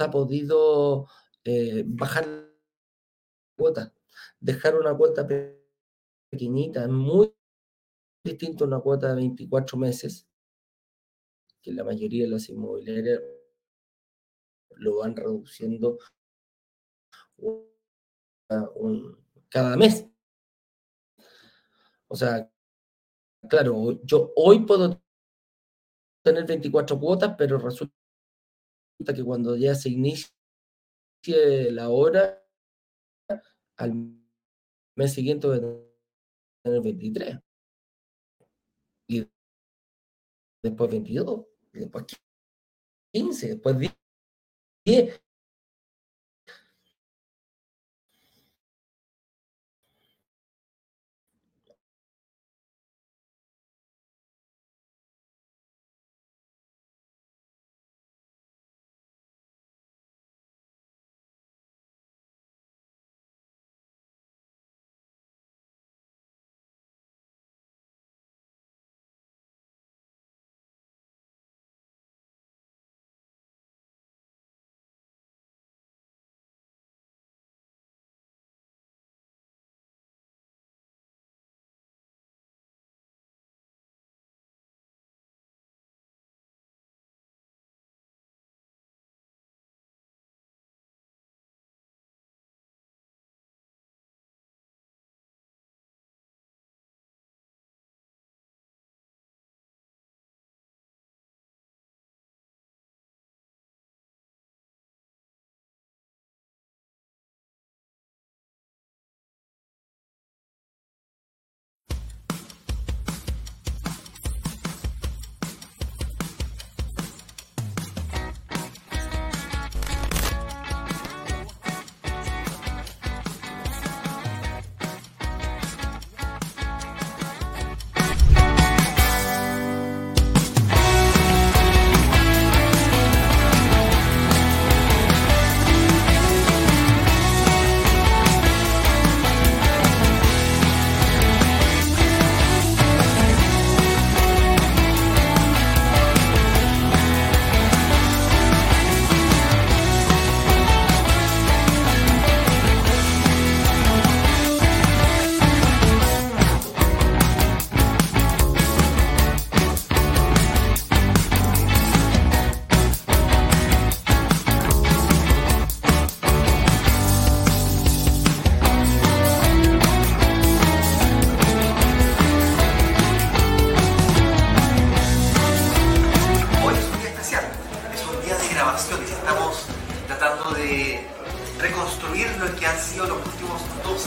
[0.00, 1.06] ha podido
[1.44, 2.48] eh, bajar la
[3.56, 3.94] cuota,
[4.40, 5.26] dejar una cuota
[6.30, 7.32] pequeñita, muy
[8.24, 10.26] distinto a una cuota de 24 meses,
[11.62, 13.20] que la mayoría de las inmobiliarias
[14.76, 15.98] lo van reduciendo
[19.48, 20.06] cada mes.
[22.08, 22.50] O sea,
[23.48, 25.00] claro, yo hoy puedo
[26.24, 27.92] tener 24 cuotas, pero resulta
[29.14, 30.30] que cuando ya se inicie
[31.70, 32.42] la hora,
[33.76, 33.94] al
[34.96, 35.60] mes siguiente voy a
[36.62, 37.38] tener 23.
[39.08, 39.28] Y
[40.62, 42.04] después 22, y después
[43.12, 43.76] 15, después
[44.84, 45.23] 10.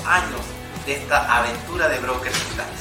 [0.07, 2.79] De esta aventura de brokers digitales.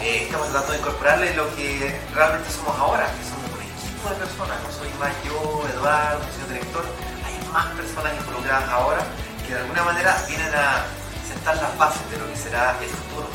[0.00, 4.14] Eh, estamos tratando de incorporarle lo que realmente somos ahora, que somos un equipo de
[4.14, 6.84] personas, no soy más yo, Eduardo, señor director,
[7.26, 9.02] hay más personas involucradas ahora
[9.44, 10.86] que de alguna manera vienen a
[11.26, 13.26] sentar las bases de lo que será el futuro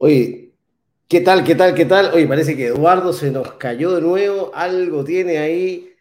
[0.00, 0.54] Oye,
[1.08, 2.14] ¿qué tal, qué tal, qué tal?
[2.14, 5.92] Oye, parece que Eduardo se nos cayó de nuevo, algo tiene ahí.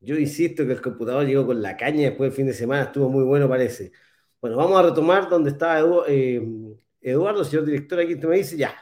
[0.00, 3.10] Yo insisto que el computador llegó con la caña después del fin de semana, estuvo
[3.10, 3.92] muy bueno, parece.
[4.40, 6.42] Bueno, vamos a retomar donde estaba eh,
[7.02, 8.74] Eduardo, señor director, aquí te me dice ya.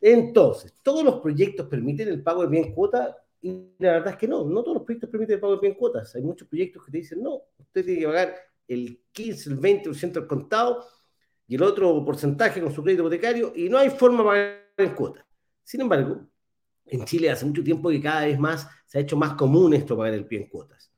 [0.00, 4.26] Entonces, todos los proyectos permiten el pago de bien cuota y la verdad es que
[4.28, 6.12] no, no todos los proyectos permiten el pago de bien cuotas.
[6.16, 8.34] Hay muchos proyectos que te dicen, no, usted tiene que pagar
[8.66, 10.84] el 15, el 20% del contado
[11.48, 14.94] y el otro porcentaje con su crédito hipotecario y no hay forma de pagar en
[14.94, 15.24] cuotas.
[15.62, 16.26] Sin embargo,
[16.84, 19.96] en Chile hace mucho tiempo que cada vez más se ha hecho más común esto
[19.96, 20.92] pagar el pie en cuotas.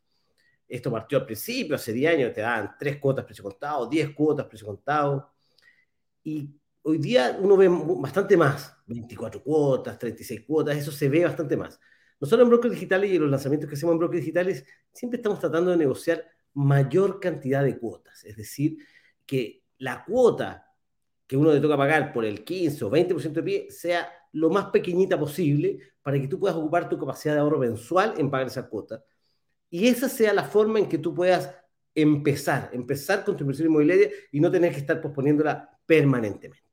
[0.66, 4.46] Esto partió al principio, hace 10 años te daban 3 cuotas precio contado, 10 cuotas
[4.46, 5.32] precio contado.
[6.22, 6.50] Y
[6.82, 11.80] hoy día uno ve bastante más, 24 cuotas, 36 cuotas, eso se ve bastante más.
[12.20, 15.40] Nosotros en brokers digitales y en los lanzamientos que hacemos en brokers digitales siempre estamos
[15.40, 18.76] tratando de negociar mayor cantidad de cuotas, es decir,
[19.24, 20.66] que la cuota
[21.26, 24.66] que uno le toca pagar por el 15 o 20% de pie sea lo más
[24.66, 28.68] pequeñita posible para que tú puedas ocupar tu capacidad de ahorro mensual en pagar esa
[28.68, 29.04] cuota.
[29.70, 31.54] Y esa sea la forma en que tú puedas
[31.94, 36.64] empezar, empezar con tu inversión inmobiliaria y no tener que estar posponiéndola permanentemente.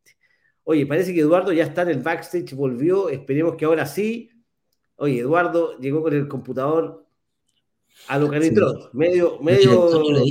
[0.63, 4.31] Oye, parece que Eduardo ya está en el backstage, volvió, esperemos que ahora sí.
[4.95, 7.05] Oye, Eduardo llegó con el computador
[8.07, 9.91] a lo canitrón, medio, medio...
[9.91, 10.23] Yo le,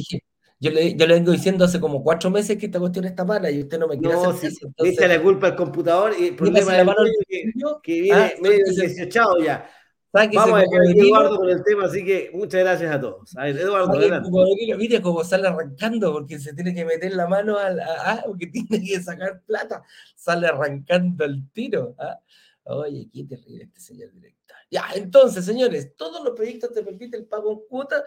[0.70, 3.78] yo le vengo diciendo hace como cuatro meses que esta cuestión está mala y usted
[3.78, 4.66] no me quiere no, hacer caso.
[4.66, 6.86] Entonces, echa la culpa al computador y el problema es
[7.28, 9.68] que, que, viene ah, medio desechado ya.
[10.12, 13.36] Vamos a a Eduardo con el tema, así que muchas gracias a todos.
[13.36, 14.30] A ver, Eduardo, adelante.
[14.78, 18.46] Mire cómo sale arrancando porque se tiene que meter la mano al, a, a, porque
[18.46, 19.82] tiene que sacar plata.
[20.14, 21.96] Sale arrancando el tiro.
[21.98, 22.20] ¿ah?
[22.62, 24.56] Oye, qué terrible este señor director.
[24.70, 28.04] Ya, entonces, señores, todos los proyectos te permiten el pago en cuota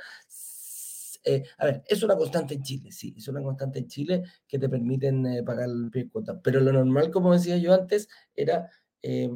[1.28, 4.58] eh, a ver, es una constante en Chile, sí, es una constante en Chile que
[4.58, 8.70] te permiten eh, pagar el pie cuota, pero lo normal, como decía yo antes, era
[9.02, 9.30] eh,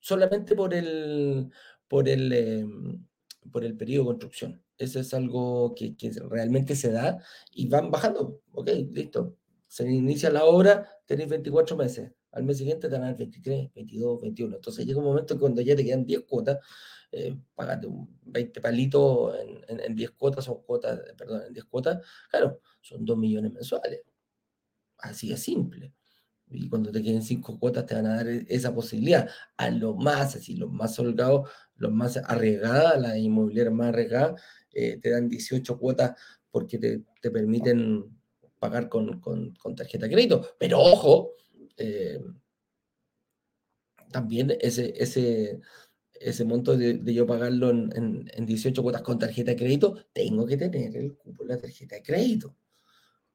[0.00, 1.50] solamente por el,
[1.86, 2.98] por el,
[3.50, 4.62] por el periodo de construcción.
[4.78, 7.18] Eso es algo que, que, realmente se da
[7.52, 8.40] y van bajando.
[8.52, 9.36] Ok, listo.
[9.68, 12.12] Se inicia la obra, tenéis 24 meses.
[12.32, 14.56] Al mes siguiente te van a dar 23, 22, 21.
[14.56, 16.58] Entonces llega un momento cuando ya te quedan 10 cuotas,
[17.12, 19.34] eh, pagarte un 20 palitos
[19.68, 24.02] en, en, 10 cuotas, son cuotas, perdón, en 10 cuotas, claro, son 2 millones mensuales.
[24.98, 25.92] Así es simple.
[26.48, 29.28] Y cuando te queden 5 cuotas te van a dar e, esa posibilidad.
[29.56, 34.40] A lo más, así, los más holgados, los más arriesgadas, las inmobiliarias más arriesgadas,
[34.72, 36.12] eh, te dan 18 cuotas
[36.50, 38.04] porque te, te permiten
[38.58, 40.46] pagar con, con, con, tarjeta de crédito.
[40.58, 41.32] Pero ojo,
[41.76, 42.20] eh,
[44.12, 45.60] también ese, ese,
[46.12, 47.90] ese monto de, yo pagarlo en,
[48.32, 51.96] en, 18 cuotas con tarjeta de crédito, tengo que tener el cupo de la tarjeta
[51.96, 52.54] de crédito.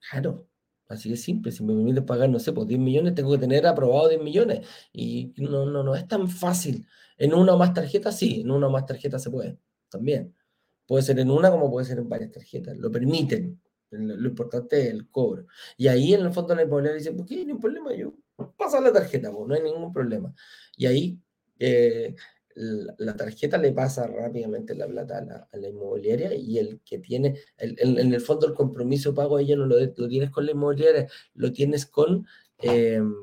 [0.09, 0.47] Claro,
[0.87, 1.51] así de simple.
[1.51, 4.21] Si me permiten pagar, no sé, por pues 10 millones, tengo que tener aprobado 10
[4.21, 4.65] millones.
[4.93, 6.87] Y no, no, no es tan fácil.
[7.17, 9.57] En una o más tarjetas, sí, en una o más tarjetas se puede,
[9.89, 10.35] también.
[10.85, 12.77] Puede ser en una como puede ser en varias tarjetas.
[12.77, 13.61] Lo permiten.
[13.89, 15.47] Lo, importante es el cobro.
[15.77, 17.45] Y ahí en el fondo la inmobiliaria dice, ¿por qué?
[17.45, 18.13] No hay problema, yo
[18.57, 20.33] paso la tarjeta, pues, no hay ningún problema.
[20.75, 21.19] Y ahí
[21.59, 22.15] eh,
[22.55, 28.13] la tarjeta le pasa rápidamente la plata a la, inmobiliaria y el que tiene, en
[28.13, 31.85] el fondo el compromiso pago ella no lo, lo, tienes con la inmobiliaria, lo tienes
[31.85, 32.25] con,
[32.57, 33.13] em,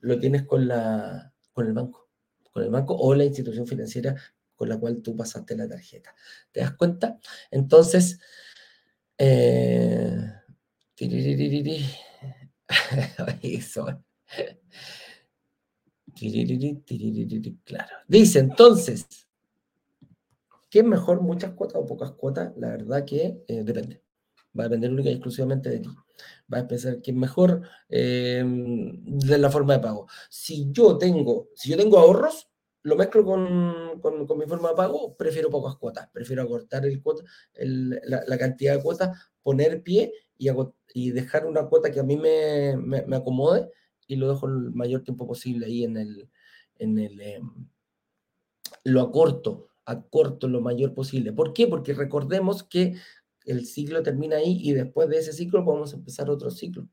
[0.00, 2.10] lo tienes con, la, con el banco,
[2.52, 4.14] con el banco o la institución financiera
[4.54, 6.14] con la cual tú pasaste la tarjeta.
[6.52, 7.18] ¿Te das cuenta?
[7.50, 8.18] Entonces,
[9.16, 10.34] eh,
[13.42, 14.04] eso.
[17.64, 17.96] Claro.
[18.06, 19.06] Dice entonces,
[20.68, 22.52] ¿qué es mejor, muchas cuotas o pocas cuotas?
[22.56, 24.02] La verdad que eh, depende.
[24.58, 25.90] Va a depender única y exclusivamente de ti.
[26.52, 30.08] Va a pensar que es mejor eh, de la forma de pago.
[30.28, 32.50] Si yo tengo, si yo tengo ahorros,
[32.82, 37.24] lo mezclo con, con, mi forma de pago, prefiero pocas cuotas, prefiero acortar el cuota,
[37.54, 40.48] la, cantidad de cuotas, poner pie y,
[40.94, 43.70] y, dejar una cuota que a mí me, me, acomode
[44.10, 46.28] y lo dejo el mayor tiempo posible ahí en el,
[46.78, 47.68] en el em,
[48.82, 51.32] lo acorto, acorto lo mayor posible.
[51.32, 51.68] ¿Por qué?
[51.68, 52.96] Porque recordemos que
[53.44, 56.88] el ciclo termina ahí y después de ese ciclo podemos empezar otro ciclo.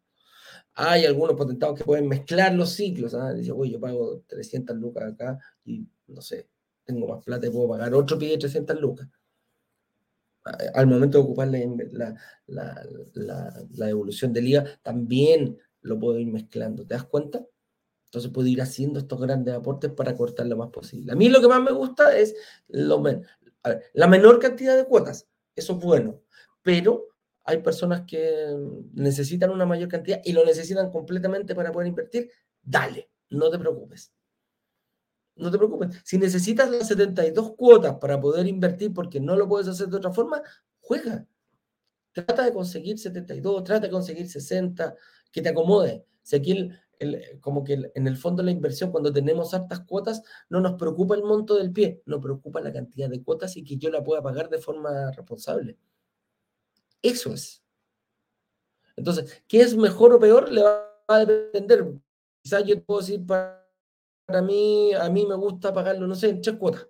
[0.76, 3.16] Hay algunos potentados que pueden mezclar los ciclos.
[3.16, 3.34] ¿ah?
[3.34, 6.48] Dice, oye, yo pago 300 lucas acá y no sé,
[6.84, 9.08] tengo más plata y puedo pagar otro pie de 300 lucas.
[10.76, 11.60] Al momento de ocupar la,
[12.46, 16.86] la, la, la devolución del IVA, también lo puedo ir mezclando.
[16.86, 17.46] ¿Te das cuenta?
[18.06, 21.12] Entonces puedo ir haciendo estos grandes aportes para cortar lo más posible.
[21.12, 22.36] A mí lo que más me gusta es
[22.68, 23.04] lo
[23.94, 25.28] la menor cantidad de cuotas.
[25.56, 26.22] Eso es bueno.
[26.62, 27.08] Pero
[27.44, 28.56] hay personas que
[28.94, 32.30] necesitan una mayor cantidad y lo necesitan completamente para poder invertir.
[32.62, 34.14] Dale, no te preocupes.
[35.36, 36.02] No te preocupes.
[36.04, 40.12] Si necesitas las 72 cuotas para poder invertir porque no lo puedes hacer de otra
[40.12, 40.42] forma,
[40.80, 41.26] juega.
[42.12, 44.96] Trata de conseguir 72, trata de conseguir 60,
[45.38, 46.04] que te acomode.
[46.24, 46.72] Si aquí
[47.42, 51.22] como que en el fondo la inversión, cuando tenemos hartas cuotas, no nos preocupa el
[51.22, 54.50] monto del pie, nos preocupa la cantidad de cuotas y que yo la pueda pagar
[54.50, 55.78] de forma responsable.
[57.04, 57.64] Eso es.
[58.96, 60.52] Entonces, ¿qué es mejor o peor?
[60.52, 61.86] Le va a depender.
[62.42, 63.62] Quizás yo puedo decir, para,
[64.42, 66.88] mí, a mí me gusta pagarlo, no sé, en tres cuotas.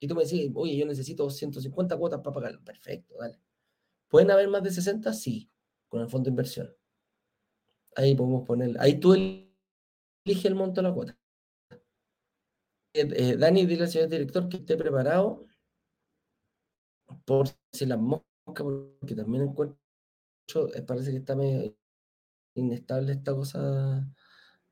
[0.00, 2.64] Y tú me decís, oye, yo necesito 150 cuotas para pagarlo.
[2.64, 3.38] Perfecto, dale.
[4.08, 5.12] ¿Pueden haber más de 60?
[5.12, 5.50] Sí,
[5.86, 6.77] con el fondo de inversión.
[7.98, 11.18] Ahí podemos poner, ahí tú eliges el monto de la cuota.
[12.94, 15.44] Eh, eh, Dani, dile al señor director que esté preparado
[17.24, 19.80] por si las moscas, porque también encuentro,
[20.74, 21.76] eh, parece que está medio
[22.54, 24.08] inestable esta cosa.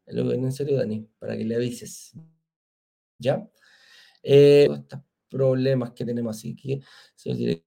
[0.07, 2.13] En serio, Dani, para que le avises.
[3.19, 3.45] ¿Ya?
[4.23, 6.81] estos problemas que tenemos así que,
[7.17, 7.66] señor director,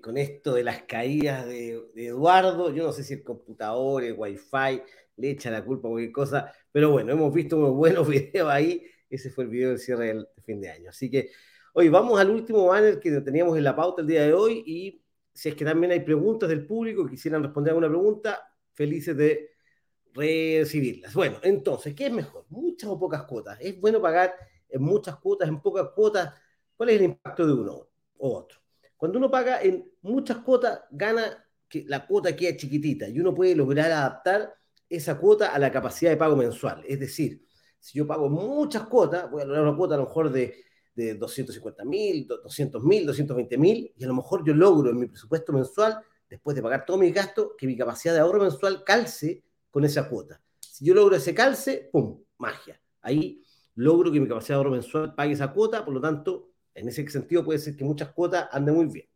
[0.00, 4.82] con esto de las caídas de, Eduardo, yo no sé si el computador, el wifi,
[5.16, 8.82] le echa la culpa a cualquier cosa, pero bueno, hemos visto unos buenos videos ahí,
[9.08, 10.90] ese fue el video del cierre del fin de año.
[10.90, 11.30] Así que
[11.74, 15.02] hoy vamos al último banner que teníamos en la pauta el día de hoy y
[15.32, 18.40] si es que también hay preguntas del público, quisieran responder a una pregunta,
[18.72, 19.50] felices de
[20.14, 21.14] recibirlas.
[21.14, 22.46] Bueno, entonces, ¿qué es mejor?
[22.48, 23.58] ¿Muchas o pocas cuotas?
[23.60, 24.34] ¿Es bueno pagar
[24.68, 26.34] en muchas cuotas, en pocas cuotas?
[26.76, 28.63] ¿Cuál es el impacto de uno o otro?
[29.04, 33.54] Cuando uno paga en muchas cuotas, gana que la cuota queda chiquitita y uno puede
[33.54, 34.54] lograr adaptar
[34.88, 36.82] esa cuota a la capacidad de pago mensual.
[36.88, 37.44] Es decir,
[37.78, 40.54] si yo pago muchas cuotas, voy a lograr una cuota a lo mejor de,
[40.94, 45.06] de 250 mil, 200 mil, 220 mil, y a lo mejor yo logro en mi
[45.06, 49.44] presupuesto mensual, después de pagar todos mis gastos, que mi capacidad de ahorro mensual calce
[49.70, 50.40] con esa cuota.
[50.60, 52.24] Si yo logro ese calce, ¡pum!
[52.38, 52.80] Magia.
[53.02, 53.42] Ahí
[53.74, 57.08] logro que mi capacidad de ahorro mensual pague esa cuota, por lo tanto, en ese
[57.08, 59.06] sentido puede ser que muchas cuotas anden muy bien.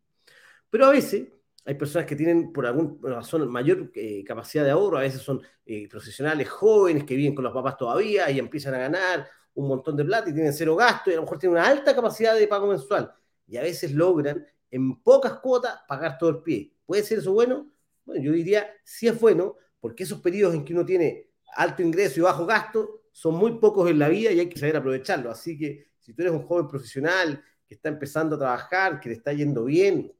[0.70, 1.28] Pero a veces
[1.64, 5.42] hay personas que tienen por alguna razón mayor eh, capacidad de ahorro, a veces son
[5.66, 9.96] eh, profesionales jóvenes que viven con los papás todavía y empiezan a ganar un montón
[9.96, 12.46] de plata y tienen cero gasto y a lo mejor tienen una alta capacidad de
[12.46, 13.12] pago mensual
[13.46, 16.72] y a veces logran en pocas cuotas pagar todo el pie.
[16.86, 17.70] ¿Puede ser eso bueno?
[18.04, 22.20] Bueno, yo diría sí es bueno porque esos periodos en que uno tiene alto ingreso
[22.20, 25.30] y bajo gasto son muy pocos en la vida y hay que saber aprovecharlo.
[25.30, 29.16] Así que si tú eres un joven profesional que está empezando a trabajar, que le
[29.16, 30.10] está yendo bien,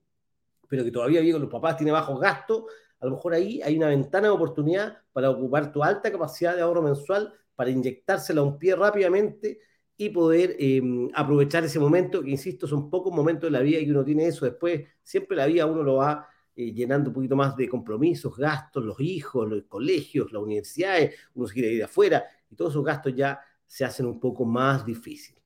[0.68, 2.64] pero que todavía vive con los papás, tiene bajos gastos,
[3.01, 6.61] a lo mejor ahí hay una ventana de oportunidad para ocupar tu alta capacidad de
[6.61, 9.61] ahorro mensual, para inyectársela a un pie rápidamente
[9.97, 10.82] y poder eh,
[11.14, 14.26] aprovechar ese momento, que insisto, son pocos momentos de la vida y que uno tiene
[14.26, 14.45] eso.
[14.45, 18.84] Después, siempre la vida uno lo va eh, llenando un poquito más de compromisos, gastos,
[18.84, 23.14] los hijos, los colegios, las universidades, uno se quiere ir afuera y todos esos gastos
[23.14, 25.38] ya se hacen un poco más difíciles.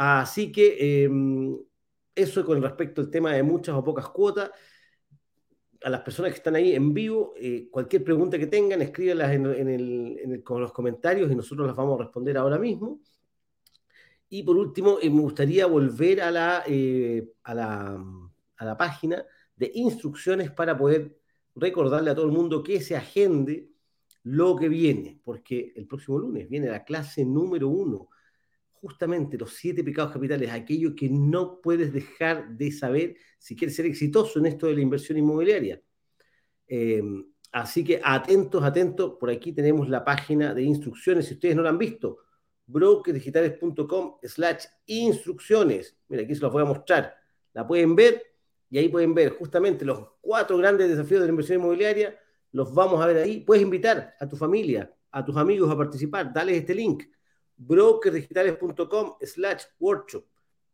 [0.00, 1.58] Así que em,
[2.14, 4.50] eso con respecto al tema de muchas o pocas cuotas.
[5.82, 10.42] A las personas que están ahí en vivo, eh, cualquier pregunta que tengan, escríbanlas en,
[10.42, 13.00] con los comentarios y nosotros las vamos a responder ahora mismo.
[14.28, 18.04] Y por último, eh, me gustaría volver a la, eh, a, la,
[18.56, 19.24] a la página
[19.56, 21.18] de instrucciones para poder
[21.56, 23.68] recordarle a todo el mundo que se agende
[24.22, 28.10] lo que viene, porque el próximo lunes viene la clase número uno
[28.80, 33.86] justamente los siete pecados capitales, aquello que no puedes dejar de saber si quieres ser
[33.86, 35.80] exitoso en esto de la inversión inmobiliaria.
[36.66, 37.02] Eh,
[37.52, 41.70] así que atentos, atentos, por aquí tenemos la página de instrucciones, si ustedes no la
[41.70, 42.18] han visto,
[42.66, 45.96] brokerdigitales.com slash instrucciones.
[46.08, 47.14] Mira, aquí se los voy a mostrar.
[47.54, 48.22] La pueden ver
[48.70, 52.18] y ahí pueden ver justamente los cuatro grandes desafíos de la inversión inmobiliaria.
[52.52, 53.40] Los vamos a ver ahí.
[53.40, 56.32] Puedes invitar a tu familia, a tus amigos a participar.
[56.32, 57.04] Dale este link
[57.58, 60.24] brokerdigitales.com slash workshop.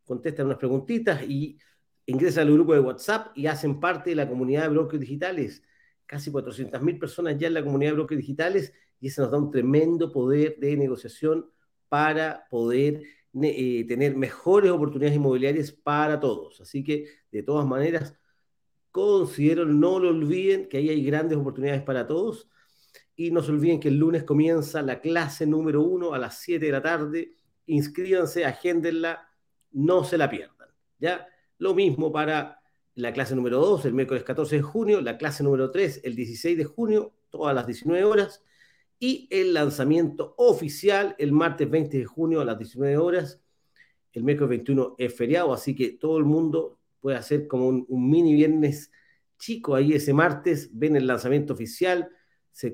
[0.05, 1.59] Contestan unas preguntitas y
[2.07, 5.63] ingresan al grupo de WhatsApp y hacen parte de la comunidad de brokers digitales.
[6.07, 9.51] Casi 400.000 personas ya en la comunidad de brokers digitales y eso nos da un
[9.51, 11.51] tremendo poder de negociación
[11.89, 13.03] para poder
[13.43, 16.61] eh, tener mejores oportunidades inmobiliarias para todos.
[16.61, 18.15] Así que, de todas maneras,
[18.91, 22.49] considero, no lo olviden, que ahí hay grandes oportunidades para todos
[23.17, 26.67] y no se olviden que el lunes comienza la clase número uno a las 7
[26.67, 27.33] de la tarde.
[27.67, 29.29] Inscríbanse, agéndenla,
[29.73, 30.69] no se la pierdan.
[30.99, 31.27] ¿ya?
[31.59, 32.61] Lo mismo para
[32.95, 36.59] la clase número 2, el miércoles 14 de junio, la clase número 3, el 16
[36.59, 38.43] de junio, todas las 19 horas,
[38.99, 43.41] y el lanzamiento oficial el martes 20 de junio a las 19 horas.
[44.13, 48.09] El miércoles 21 es feriado, así que todo el mundo puede hacer como un, un
[48.09, 48.91] mini viernes
[49.37, 52.09] chico ahí ese martes, ven el lanzamiento oficial
[52.55, 52.73] se,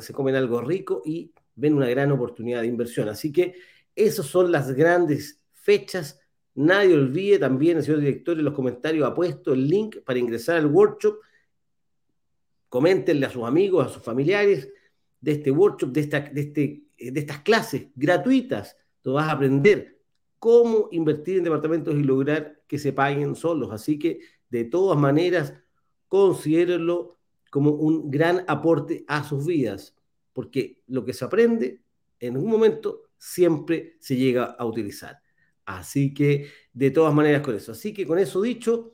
[0.00, 3.08] se comen algo rico y ven una gran oportunidad de inversión.
[3.08, 3.54] Así que
[3.94, 6.20] esas son las grandes fechas.
[6.54, 10.56] Nadie olvide también, el señor director en los comentarios ha puesto el link para ingresar
[10.56, 11.18] al workshop.
[12.68, 14.72] Coméntenle a sus amigos, a sus familiares
[15.20, 18.76] de este workshop, de, esta, de, este, de estas clases gratuitas.
[19.02, 20.00] Tú vas a aprender
[20.38, 23.70] cómo invertir en departamentos y lograr que se paguen solos.
[23.72, 25.54] Así que, de todas maneras,
[26.08, 27.15] considérenlo
[27.50, 29.94] como un gran aporte a sus vidas,
[30.32, 31.82] porque lo que se aprende
[32.20, 35.20] en un momento siempre se llega a utilizar.
[35.64, 37.72] Así que, de todas maneras, con eso.
[37.72, 38.92] Así que con eso dicho,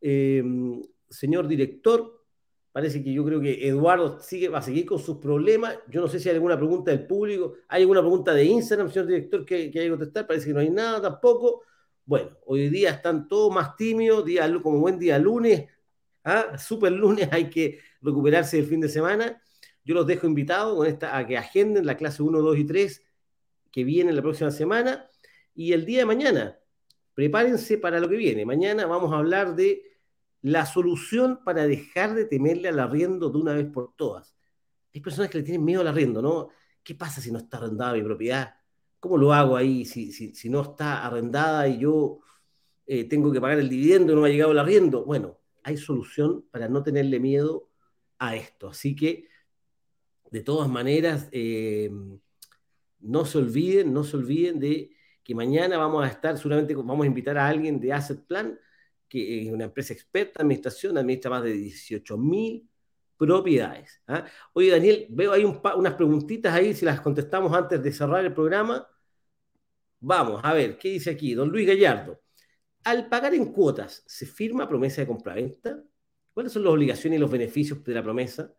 [0.00, 2.24] em, señor director,
[2.72, 5.78] parece que yo creo que Eduardo sigue, va a seguir con sus problemas.
[5.88, 7.54] Yo no sé si hay alguna pregunta del público.
[7.68, 10.26] ¿Hay alguna pregunta de Instagram, señor director, que, que hay que contestar?
[10.26, 11.62] Parece que no hay nada tampoco.
[12.06, 15.66] Bueno, hoy día están todos más tímidos, día, como buen día lunes,
[16.28, 16.58] ¿ah?
[16.58, 19.42] super lunes, hay que recuperarse del fin de semana.
[19.84, 23.02] Yo los dejo invitados con esta, a que agenden la clase 1, 2 y 3
[23.70, 25.08] que viene la próxima semana.
[25.54, 26.58] Y el día de mañana,
[27.14, 28.44] prepárense para lo que viene.
[28.44, 29.82] Mañana vamos a hablar de
[30.42, 34.36] la solución para dejar de temerle al arriendo de una vez por todas.
[34.94, 36.50] Hay personas que le tienen miedo al arriendo, ¿no?
[36.82, 38.54] ¿Qué pasa si no está arrendada mi propiedad?
[39.00, 42.20] ¿Cómo lo hago ahí si, si, no está arrendada y yo
[42.86, 45.04] eh, tengo que pagar el dividendo y no me ha llegado el arriendo?
[45.04, 45.37] Bueno,
[45.68, 47.70] hay solución para no tenerle miedo
[48.18, 48.68] a esto.
[48.68, 49.28] Así que,
[50.30, 51.90] de todas maneras, eh,
[53.00, 54.90] no se olviden, no se olviden de
[55.22, 58.58] que mañana vamos a estar, seguramente vamos a invitar a alguien de Asset Plan,
[59.08, 62.68] que es una empresa experta en administración, administra más de 18 mil
[63.16, 64.00] propiedades.
[64.06, 64.24] ¿ah?
[64.54, 68.86] Oye, Daniel, veo ahí unas preguntitas ahí, si las contestamos antes de cerrar el programa.
[70.00, 71.34] Vamos, a ver, ¿qué dice aquí?
[71.34, 72.20] Don Luis Gallardo.
[72.84, 75.82] Al pagar en cuotas, ¿se firma promesa de compraventa?
[76.32, 78.52] ¿Cuáles son las obligaciones y los beneficios de la promesa?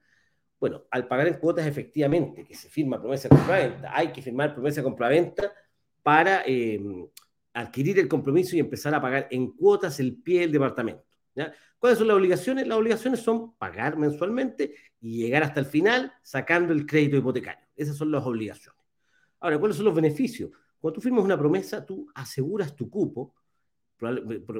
[0.59, 4.53] Bueno, al pagar en cuotas, efectivamente, que se firma promesa de compraventa, hay que firmar
[4.53, 5.53] promesa de compraventa
[6.03, 7.07] para em,
[7.53, 11.03] adquirir el compromiso y empezar a pagar en cuotas el pie del departamento.
[11.77, 12.67] ¿Cuáles son las obligaciones?
[12.67, 17.65] Las obligaciones son pagar mensualmente y llegar hasta el final sacando el crédito hipotecario.
[17.75, 18.81] Esas son las obligaciones.
[19.39, 20.51] Ahora, ¿cuáles son los beneficios?
[20.79, 23.33] Cuando tú firmas una promesa, tú aseguras tu cupo.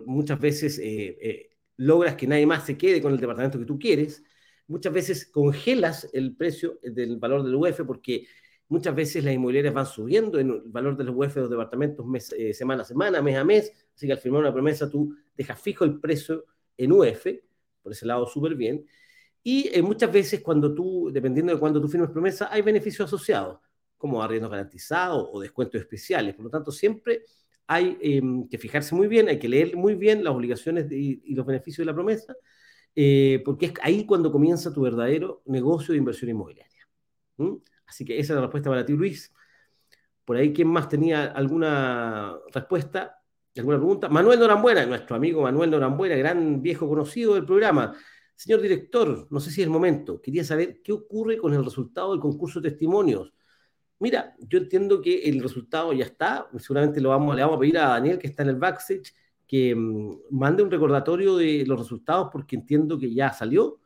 [0.06, 3.80] Muchas veces eh, eh, logras que nadie más se quede con el departamento que tú
[3.80, 4.24] quieres.
[4.68, 8.28] Muchas veces congelas el precio del valor del UF porque
[8.70, 12.06] Muchas veces las inmobiliarias van subiendo en el valor de los UF de los departamentos
[12.38, 15.60] eh, semana a semana, mes a mes, así que al firmar una promesa tú dejas
[15.60, 16.46] fijo el precio
[16.78, 17.26] en UF,
[17.82, 18.86] por ese lado súper bien.
[19.42, 23.60] Y eh, muchas veces cuando tú, dependiendo de cuándo tú firmes promesa, hay beneficios asociados,
[23.98, 26.36] como arriendos garantizados o descuentos especiales.
[26.36, 27.24] Por lo tanto, siempre
[27.72, 31.46] hay em, que fijarse muy bien, hay que leer muy bien las obligaciones y los
[31.46, 32.36] beneficios de la promesa,
[32.96, 36.88] eh, porque es ahí cuando comienza tu verdadero negocio de inversión inmobiliaria.
[37.86, 39.32] Así que esa es la respuesta para ti, Luis.
[40.26, 43.22] Por ahí, ¿quién más tenía alguna respuesta?
[43.56, 44.10] ¿Alguna pregunta?
[44.10, 47.96] Manuel Norambuena, nuestro amigo Manuel Norambuena, gran viejo conocido del programa.
[48.36, 50.20] Señor director, no sé si es el momento.
[50.20, 53.32] Quería saber qué ocurre con el resultado del concurso de testimonios.
[54.00, 56.48] Mira, yo entiendo que el resultado ya está.
[56.58, 59.14] Seguramente lo vamos, le vamos a pedir a Daniel, que está en el backstage,
[59.46, 63.80] que mm, mande un recordatorio de los resultados, porque entiendo que ya salió.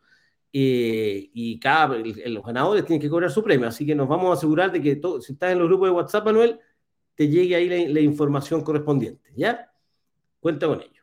[0.56, 3.68] Eh, y cada, los ganadores tienen que cobrar su premio.
[3.68, 6.26] Así que nos vamos a asegurar de que si estás en los grupos de WhatsApp,
[6.26, 6.60] Manuel,
[7.16, 9.32] te llegue ahí la, información correspondiente.
[9.36, 9.72] ¿Ya?
[10.40, 11.02] Cuenta con ello.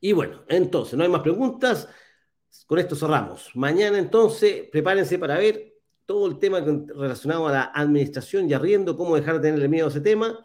[0.00, 1.88] Y bueno, entonces, no hay más preguntas.
[2.66, 3.50] Con esto cerramos.
[3.54, 5.69] Mañana entonces, prepárense para ver
[6.10, 9.90] todo el tema relacionado a la administración y arriendo, cómo dejar de tener miedo a
[9.90, 10.44] ese tema.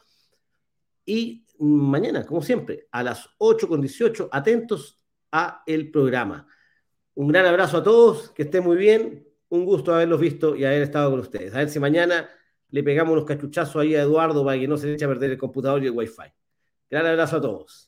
[1.03, 5.01] Y mañana, como siempre, a las 8.18, atentos
[5.31, 6.47] a el programa.
[7.15, 9.27] Un gran abrazo a todos, que estén muy bien.
[9.49, 11.55] Un gusto haberlos visto y haber estado con ustedes.
[11.55, 12.29] A ver si mañana
[12.69, 15.39] le pegamos unos cachuchazos ahí a Eduardo para que no se eche a perder el
[15.39, 16.31] computador y el wifi.
[16.91, 17.84] Gran abrazo a todos.